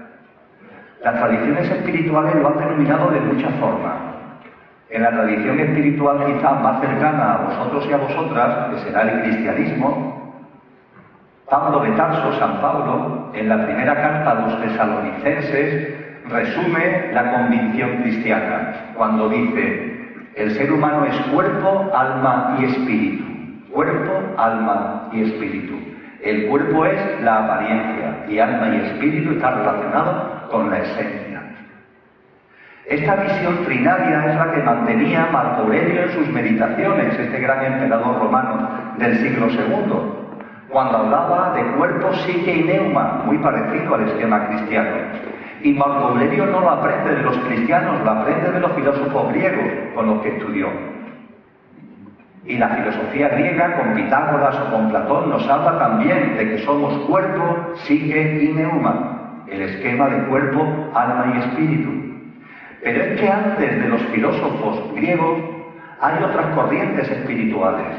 [1.02, 4.13] Las tradiciones espirituales lo han denominado de muchas formas.
[4.90, 9.22] En la tradición espiritual quizá más cercana a vosotros y a vosotras, que será el
[9.22, 10.42] cristianismo,
[11.48, 15.94] Pablo de Tarso, San Pablo, en la primera carta a los tesalonicenses,
[16.28, 23.34] resume la convicción cristiana cuando dice, el ser humano es cuerpo, alma y espíritu
[23.74, 25.74] cuerpo, alma y espíritu.
[26.22, 31.42] El cuerpo es la apariencia y alma y espíritu está relacionado con la esencia.
[32.86, 38.18] Esta visión trinaria es la que mantenía Marco Aurelio en sus meditaciones, este gran emperador
[38.18, 38.68] romano
[38.98, 39.94] del siglo II,
[40.68, 44.90] cuando hablaba de cuerpo, psique y neuma, muy parecido al esquema cristiano.
[45.62, 49.64] Y Marco Aurelio no lo aprende de los cristianos, lo aprende de los filósofos griegos
[49.94, 50.68] con los que estudió.
[52.44, 56.92] Y la filosofía griega, con Pitágoras o con Platón, nos habla también de que somos
[57.06, 62.03] cuerpo, psique y neuma, el esquema de cuerpo, alma y espíritu.
[62.84, 65.40] Pero es que antes de los filósofos griegos
[66.00, 67.96] hay otras corrientes espirituales.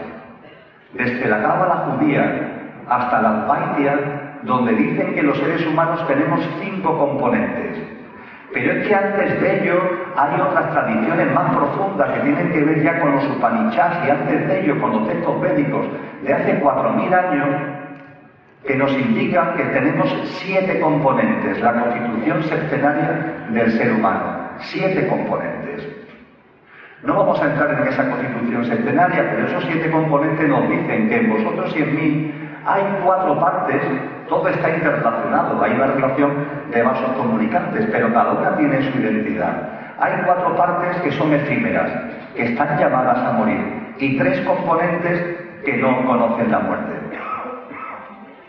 [0.93, 2.51] Desde la cábala judía
[2.87, 7.95] hasta la Advaitia, donde dicen que los seres humanos tenemos cinco componentes
[8.55, 9.81] pero es que antes de ello
[10.15, 14.47] hay otras tradiciones más profundas que tienen que ver ya con los Upanishads y antes
[14.47, 15.85] de ello con los textos védicos
[16.23, 17.49] de hace 4.000 años
[18.65, 20.09] que nos indican que tenemos
[20.39, 24.44] siete componentes, la constitución septenaria del ser humano.
[24.59, 25.87] Siete componentes.
[27.03, 31.17] No vamos a entrar en esa constitución septenaria, pero esos siete componentes nos dicen que
[31.17, 32.33] en vosotros y en mí
[32.65, 33.81] hay cuatro partes
[34.27, 36.31] todo está interrelacionado, hay una relación
[36.71, 39.69] de vasos comunicantes, pero cada una tiene su identidad.
[39.99, 41.91] Hay cuatro partes que son efímeras,
[42.35, 46.93] que están llamadas a morir, y tres componentes que no conocen la muerte.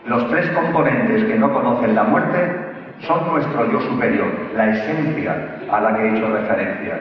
[0.05, 2.66] Los tres componentes que no conocen la muerte
[3.01, 5.35] son nuestro yo superior, la esencia
[5.71, 6.99] a la que he hecho referencia.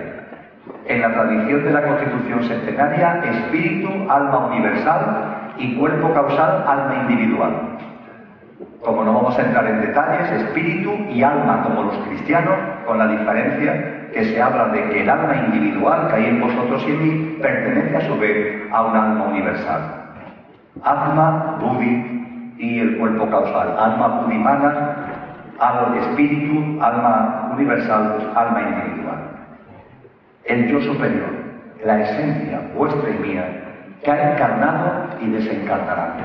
[0.87, 7.53] En la tradición de la Constitución centenaria, espíritu, alma universal y cuerpo causal, alma individual.
[8.85, 12.55] Como no vamos a entrar en detalles, espíritu y alma como los cristianos,
[12.87, 16.85] con la diferencia que se habla de que el alma individual que hay en vosotros
[16.87, 19.81] y en mí pertenece a su vez a un alma universal.
[20.85, 23.77] Alma, buddhi y el cuerpo causal.
[23.79, 25.06] Alma buddhimana,
[25.59, 29.19] al espíritu, alma universal, alma individual.
[30.45, 31.31] El yo superior,
[31.85, 33.45] la esencia vuestra y mía,
[34.03, 36.17] que ha encarnado y desencarnará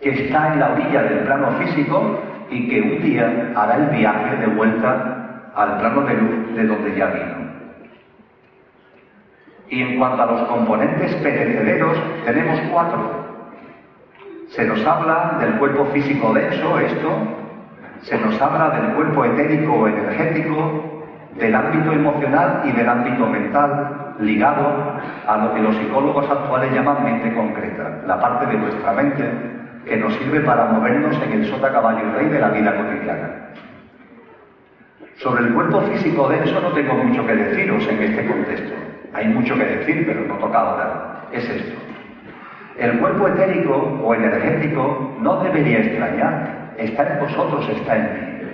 [0.00, 2.20] que está en la orilla del plano físico
[2.50, 6.96] y que un día hará el viaje de vuelta al plano de luz de donde
[6.96, 7.48] ya vino.
[9.70, 13.28] Y en cuanto a los componentes perecederos, tenemos cuatro.
[14.48, 17.08] Se nos habla del cuerpo físico denso, esto,
[18.02, 21.04] se nos habla del cuerpo etérico o energético,
[21.36, 27.04] del ámbito emocional y del ámbito mental, ligado a lo que los psicólogos actuales llaman
[27.04, 29.24] mente concreta, la parte de nuestra mente
[29.84, 33.30] que nos sirve para movernos en el sota caballo y rey de la vida cotidiana.
[35.16, 38.74] Sobre el cuerpo físico denso no tengo mucho que deciros en este contexto.
[39.14, 41.22] Hay mucho que decir, pero no toca ahora.
[41.32, 41.76] Es esto.
[42.78, 46.57] El cuerpo etérico o energético no debería extrañar.
[46.78, 48.50] Está en vosotros, está en mí.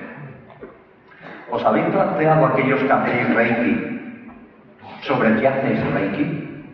[1.51, 4.29] ¿Os habéis planteado aquellos que hacéis Reiki
[5.03, 6.64] sobre qué hacéis Reiki?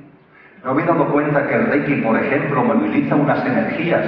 [0.64, 4.07] ¿No habéis dado cuenta que el Reiki, por ejemplo, moviliza unas energías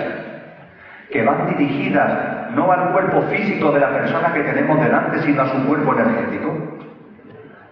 [1.11, 5.49] que van dirigidas no al cuerpo físico de la persona que tenemos delante, sino a
[5.49, 6.79] su cuerpo energético.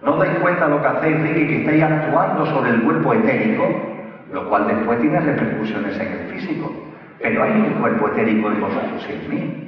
[0.03, 3.67] ¿No dais cuenta lo que hacéis, Ricky, que estáis actuando sobre el cuerpo etérico,
[4.33, 6.90] lo cual después tiene repercusiones en el físico?
[7.21, 9.67] Pero hay un cuerpo etérico en vosotros y en mí.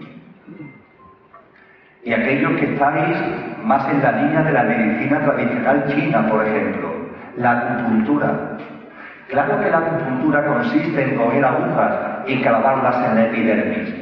[2.05, 3.17] Y aquellos que estáis
[3.63, 6.89] más en la línea de la medicina tradicional china, por ejemplo,
[7.37, 8.57] la acupuntura.
[9.29, 11.93] Claro que la acupuntura consiste en coger agujas
[12.27, 13.95] y clavarlas en la epidermis.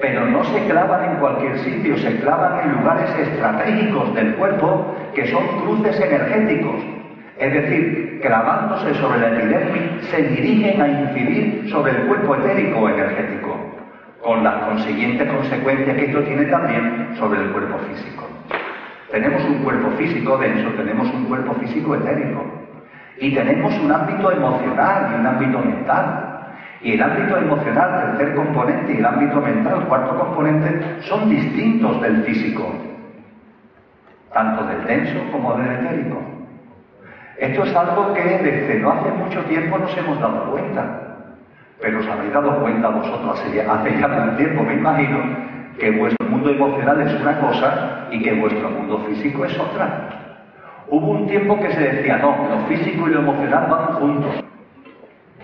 [0.00, 5.26] Pero no se clavan en cualquier sitio, se clavan en lugares estratégicos del cuerpo que
[5.26, 7.01] son cruces energéticos.
[7.38, 13.56] Es decir, clavándose sobre la epidermis, se dirigen a incidir sobre el cuerpo etérico energético,
[14.22, 18.28] con las consiguientes consecuencias que esto tiene también sobre el cuerpo físico.
[19.10, 22.44] Tenemos un cuerpo físico denso, tenemos un cuerpo físico etérico,
[23.18, 26.28] y tenemos un ámbito emocional y un ámbito mental.
[26.82, 32.24] Y el ámbito emocional, tercer componente, y el ámbito mental, cuarto componente, son distintos del
[32.24, 32.74] físico,
[34.34, 36.31] tanto del denso como del etérico.
[37.42, 40.84] Esto es algo que desde no hace mucho tiempo nos hemos dado cuenta.
[41.80, 45.18] Pero os habéis dado cuenta vosotros hace ya, un tiempo, me imagino,
[45.76, 50.08] que vuestro mundo emocional es una cosa y que vuestro mundo físico es otra.
[50.86, 54.44] Hubo un tiempo que se decía, no, lo físico y lo emocional van juntos.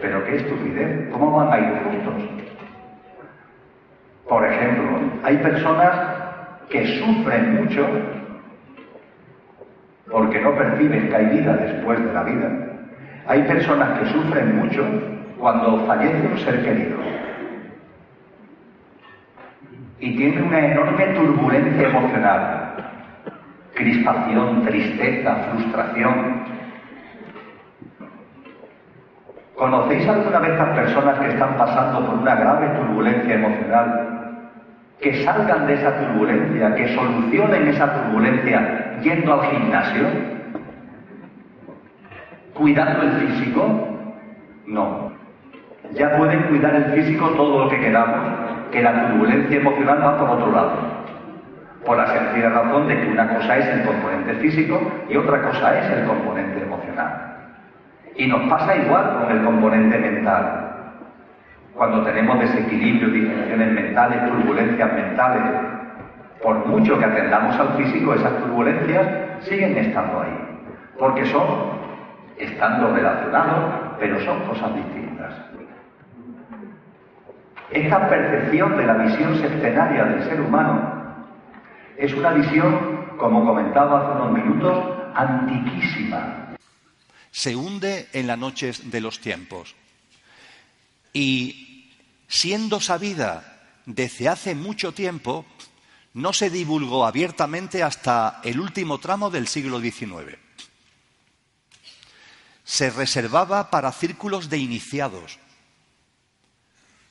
[0.01, 2.14] Pero qué estupidez, ¿cómo van a ir juntos?
[4.28, 5.94] Por ejemplo, hay personas
[6.70, 7.88] que sufren mucho
[10.11, 12.50] porque no perciben que hay vida después de la vida.
[13.26, 14.84] Hay personas que sufren mucho
[15.38, 16.96] cuando fallece un ser querido
[20.00, 22.74] y tienen una enorme turbulencia emocional,
[23.74, 26.59] crispación, tristeza, frustración,
[29.59, 34.52] ¿Conocéis alguna vez a personas que están pasando por una grave turbulencia emocional?
[35.00, 40.07] Que salgan de esa turbulencia, que solucionen esa turbulencia yendo al gimnasio,
[42.55, 43.88] cuidando el físico.
[44.66, 45.12] No.
[45.94, 48.18] Ya pueden cuidar el físico todo lo que queramos,
[48.70, 50.72] que la turbulencia emocional va por otro lado.
[51.86, 55.78] Por la sencilla razón de que una cosa es el componente físico y otra cosa
[55.78, 57.36] es el componente emocional.
[58.16, 60.68] Y nos pasa igual con el componente mental.
[61.74, 65.42] Cuando tenemos desequilibrio, disfunciones mentales, turbulencias mentales,
[66.43, 70.70] por mucho que atendamos al físico, esas turbulencias siguen estando ahí.
[70.99, 71.47] Porque son,
[72.36, 75.34] estando relacionados, pero son cosas distintas.
[77.70, 81.26] Esta percepción de la visión septenaria del ser humano
[81.97, 84.84] es una visión, como comentaba hace unos minutos,
[85.14, 86.49] antiquísima,
[87.30, 89.76] se hunde en las noches de los tiempos.
[91.12, 91.93] Y
[92.26, 95.47] siendo sabida desde hace mucho tiempo,
[96.18, 100.36] no se divulgó abiertamente hasta el último tramo del siglo XIX.
[102.64, 105.38] Se reservaba para círculos de iniciados.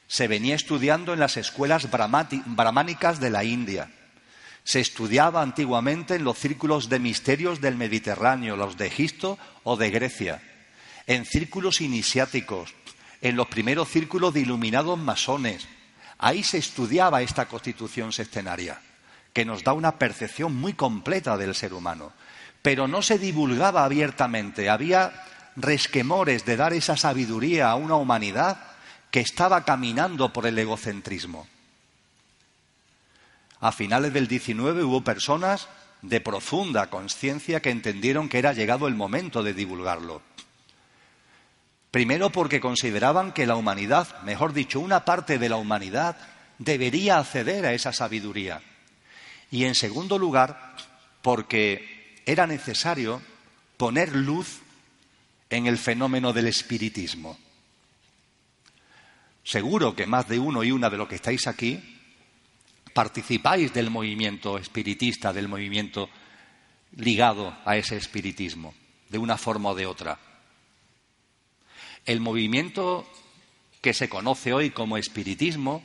[0.10, 3.92] se venía estudiando en las escuelas brahmánicas de la India.
[4.64, 9.90] Se estudiaba antiguamente en los círculos de misterios del Mediterráneo, los de Egipto o de
[9.90, 10.42] Grecia,
[11.08, 12.74] en círculos iniciáticos,
[13.22, 15.66] en los primeros círculos de iluminados masones.
[16.18, 18.82] Ahí se estudiaba esta constitución sextenaria,
[19.38, 22.12] que nos da una percepción muy completa del ser humano.
[22.64, 25.14] Pero no se divulgaba abiertamente, había
[25.56, 28.58] resquemores de dar esa sabiduría a una humanidad
[29.12, 31.48] que estaba caminando por el egocentrismo.
[33.60, 35.68] A finales del XIX hubo personas
[36.02, 40.24] de profunda conciencia que entendieron que era llegado el momento de divulgarlo.
[41.92, 46.18] Primero porque consideraban que la humanidad, mejor dicho, una parte de la humanidad,
[46.58, 48.64] debería acceder a esa sabiduría.
[49.52, 50.76] Y en segundo lugar,
[51.22, 53.22] porque era necesario
[53.78, 54.60] poner luz
[55.50, 57.38] en el fenómeno del espiritismo.
[59.44, 61.82] Seguro que más de uno y una de los que estáis aquí
[62.94, 66.10] participáis del movimiento espiritista, del movimiento
[66.98, 68.74] ligado a ese espiritismo,
[69.10, 70.20] de una forma o de otra.
[72.06, 73.08] El movimiento
[73.82, 75.84] que se conoce hoy como espiritismo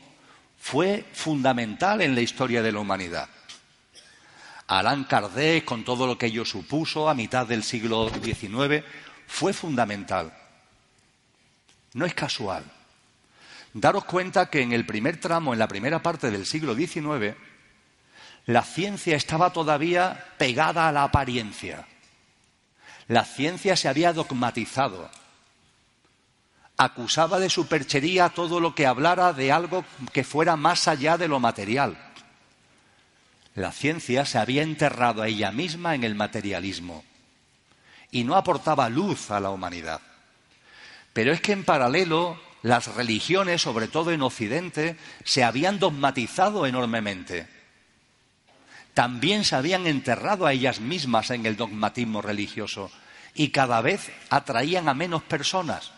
[0.58, 3.28] fue fundamental en la historia de la humanidad.
[4.78, 8.82] Alain Kardec, con todo lo que ello supuso a mitad del siglo XIX,
[9.26, 10.32] fue fundamental.
[11.92, 12.64] No es casual.
[13.74, 17.36] Daros cuenta que en el primer tramo, en la primera parte del siglo XIX,
[18.46, 21.86] la ciencia estaba todavía pegada a la apariencia.
[23.08, 25.10] La ciencia se había dogmatizado.
[26.78, 31.40] Acusaba de superchería todo lo que hablara de algo que fuera más allá de lo
[31.40, 32.11] material.
[33.54, 37.04] La ciencia se había enterrado a ella misma en el materialismo
[38.10, 40.00] y no aportaba luz a la humanidad.
[41.12, 47.46] Pero es que en paralelo las religiones, sobre todo en Occidente, se habían dogmatizado enormemente.
[48.94, 52.90] También se habían enterrado a ellas mismas en el dogmatismo religioso
[53.34, 55.92] y cada vez atraían a menos personas.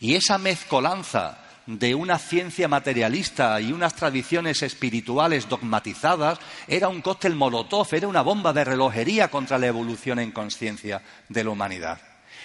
[0.00, 6.38] Y esa mezcolanza de una ciencia materialista y unas tradiciones espirituales dogmatizadas
[6.68, 11.44] era un cóctel molotov, era una bomba de relojería contra la evolución en conciencia de
[11.44, 12.00] la humanidad.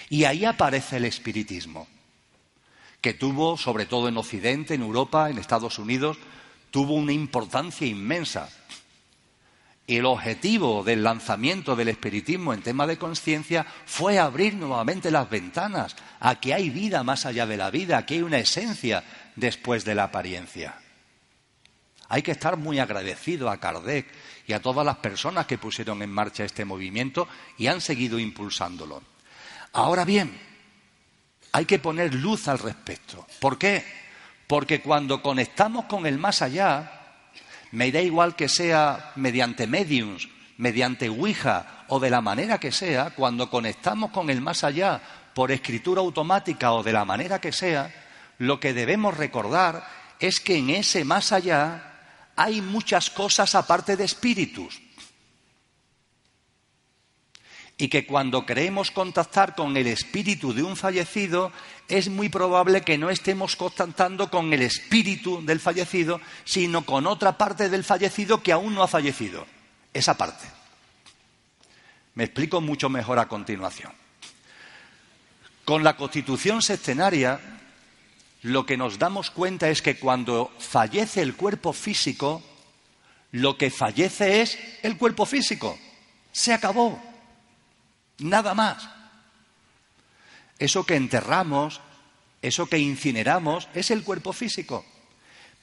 [0.08, 1.86] Y ahí aparece el espiritismo
[3.00, 6.18] que tuvo, sobre todo en Occidente, en Europa, en Estados Unidos,
[6.70, 8.48] tuvo una importancia inmensa.
[9.96, 15.96] El objetivo del lanzamiento del espiritismo en tema de conciencia fue abrir nuevamente las ventanas
[16.20, 19.02] a que hay vida más allá de la vida, a que hay una esencia
[19.34, 20.76] después de la apariencia.
[22.08, 24.06] Hay que estar muy agradecido a Kardec
[24.46, 27.26] y a todas las personas que pusieron en marcha este movimiento
[27.58, 29.02] y han seguido impulsándolo.
[29.72, 30.40] Ahora bien,
[31.50, 33.26] hay que poner luz al respecto.
[33.40, 33.84] ¿Por qué?
[34.46, 36.99] Porque cuando conectamos con el más allá,
[37.72, 43.10] me da igual que sea mediante mediums, mediante Ouija o de la manera que sea,
[43.10, 45.00] cuando conectamos con el más allá
[45.34, 47.92] por escritura automática o de la manera que sea,
[48.38, 49.84] lo que debemos recordar
[50.18, 51.90] es que en ese más allá
[52.36, 54.80] hay muchas cosas aparte de espíritus
[57.80, 61.50] y que cuando creemos contactar con el espíritu de un fallecido,
[61.88, 67.38] es muy probable que no estemos contactando con el espíritu del fallecido, sino con otra
[67.38, 69.46] parte del fallecido que aún no ha fallecido.
[69.94, 70.46] Esa parte.
[72.14, 73.92] Me explico mucho mejor a continuación.
[75.64, 77.40] Con la constitución sextenaria,
[78.42, 82.42] lo que nos damos cuenta es que cuando fallece el cuerpo físico,
[83.32, 85.78] lo que fallece es el cuerpo físico.
[86.30, 87.09] Se acabó.
[88.20, 88.88] Nada más.
[90.58, 91.80] Eso que enterramos,
[92.42, 94.84] eso que incineramos, es el cuerpo físico.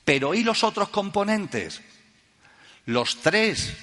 [0.03, 1.82] Pero ¿y los otros componentes?
[2.86, 3.76] Los tres,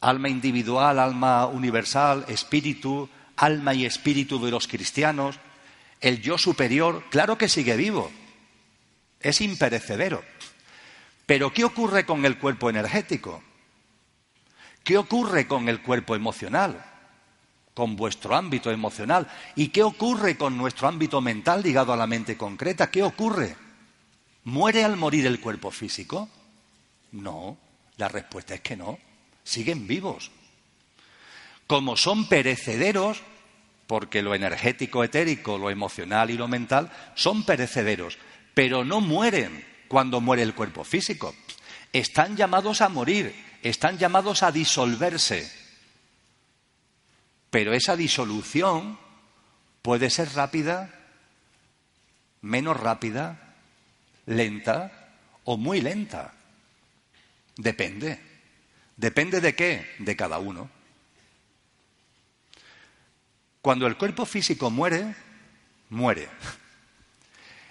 [0.00, 5.38] alma individual, alma universal, espíritu, alma y espíritu de los cristianos,
[6.00, 8.10] el yo superior, claro que sigue vivo,
[9.20, 10.22] es imperecedero.
[11.26, 13.42] Pero ¿qué ocurre con el cuerpo energético?
[14.84, 16.84] ¿Qué ocurre con el cuerpo emocional?
[17.76, 19.28] Con vuestro ámbito emocional.
[19.54, 22.90] ¿Y qué ocurre con nuestro ámbito mental ligado a la mente concreta?
[22.90, 23.54] ¿Qué ocurre?
[24.44, 26.30] ¿Muere al morir el cuerpo físico?
[27.12, 27.58] No,
[27.98, 28.98] la respuesta es que no,
[29.44, 30.30] siguen vivos.
[31.66, 33.20] Como son perecederos,
[33.86, 38.16] porque lo energético etérico, lo emocional y lo mental son perecederos,
[38.54, 41.34] pero no mueren cuando muere el cuerpo físico.
[41.92, 45.65] Están llamados a morir, están llamados a disolverse.
[47.56, 48.98] Pero esa disolución
[49.80, 50.90] puede ser rápida,
[52.42, 53.54] menos rápida,
[54.26, 56.34] lenta o muy lenta.
[57.56, 58.20] Depende.
[58.98, 59.90] ¿Depende de qué?
[60.00, 60.68] De cada uno.
[63.62, 65.14] Cuando el cuerpo físico muere,
[65.88, 66.28] muere.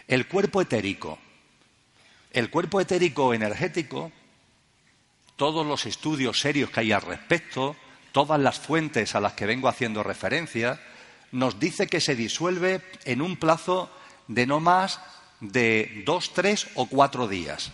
[0.08, 1.20] El cuerpo etérico.
[2.32, 4.12] El cuerpo etérico energético,
[5.36, 7.76] todos los estudios serios que hay al respecto,
[8.16, 10.80] todas las fuentes a las que vengo haciendo referencia,
[11.34, 13.92] nos dice que se disuelve en un plazo
[14.30, 15.02] de no más
[15.42, 17.74] de dos, tres o cuatro días.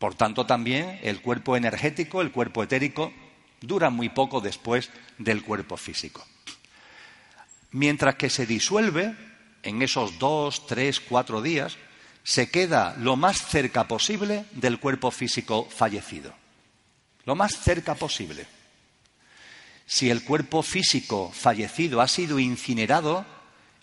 [0.00, 3.12] Por tanto, también el cuerpo energético, el cuerpo etérico,
[3.60, 6.26] dura muy poco después del cuerpo físico.
[7.70, 9.14] Mientras que se disuelve
[9.62, 11.76] en esos dos, tres, cuatro días,
[12.24, 16.34] se queda lo más cerca posible del cuerpo físico fallecido.
[17.24, 18.55] Lo más cerca posible.
[19.86, 23.24] Si el cuerpo físico fallecido ha sido incinerado,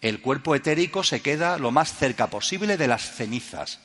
[0.02, 3.80] el cuerpo etérico se queda lo más cerca posible de las cenizas.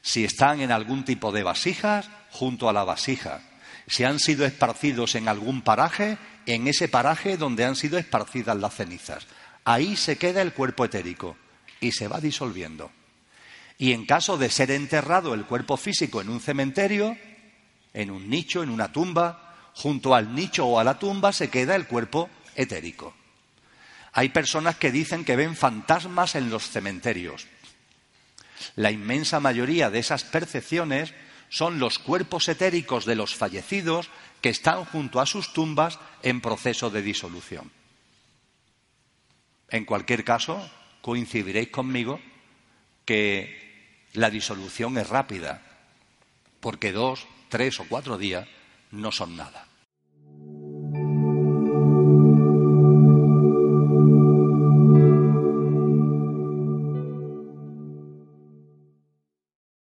[0.00, 3.42] Si están en algún tipo de vasijas, junto a la vasija.
[3.86, 6.16] Si han sido esparcidos en algún paraje,
[6.46, 9.26] en ese paraje donde han sido esparcidas las cenizas.
[9.64, 11.36] Ahí se queda el cuerpo etérico
[11.80, 12.90] y se va disolviendo.
[13.78, 17.16] Y en caso de ser enterrado el cuerpo físico en un cementerio,
[17.92, 21.76] en un nicho, en una tumba, junto al nicho o a la tumba se queda
[21.76, 23.14] el cuerpo etérico.
[24.12, 27.46] Hay personas que dicen que ven fantasmas en los cementerios.
[28.76, 31.14] La inmensa mayoría de esas percepciones
[31.48, 34.10] son los cuerpos etéricos de los fallecidos
[34.40, 37.70] que están junto a sus tumbas en proceso de disolución.
[39.68, 40.68] En cualquier caso,
[41.00, 42.20] coincidiréis conmigo
[43.04, 45.62] que la disolución es rápida,
[46.60, 48.48] porque dos, tres o cuatro días
[48.92, 49.69] no son nada.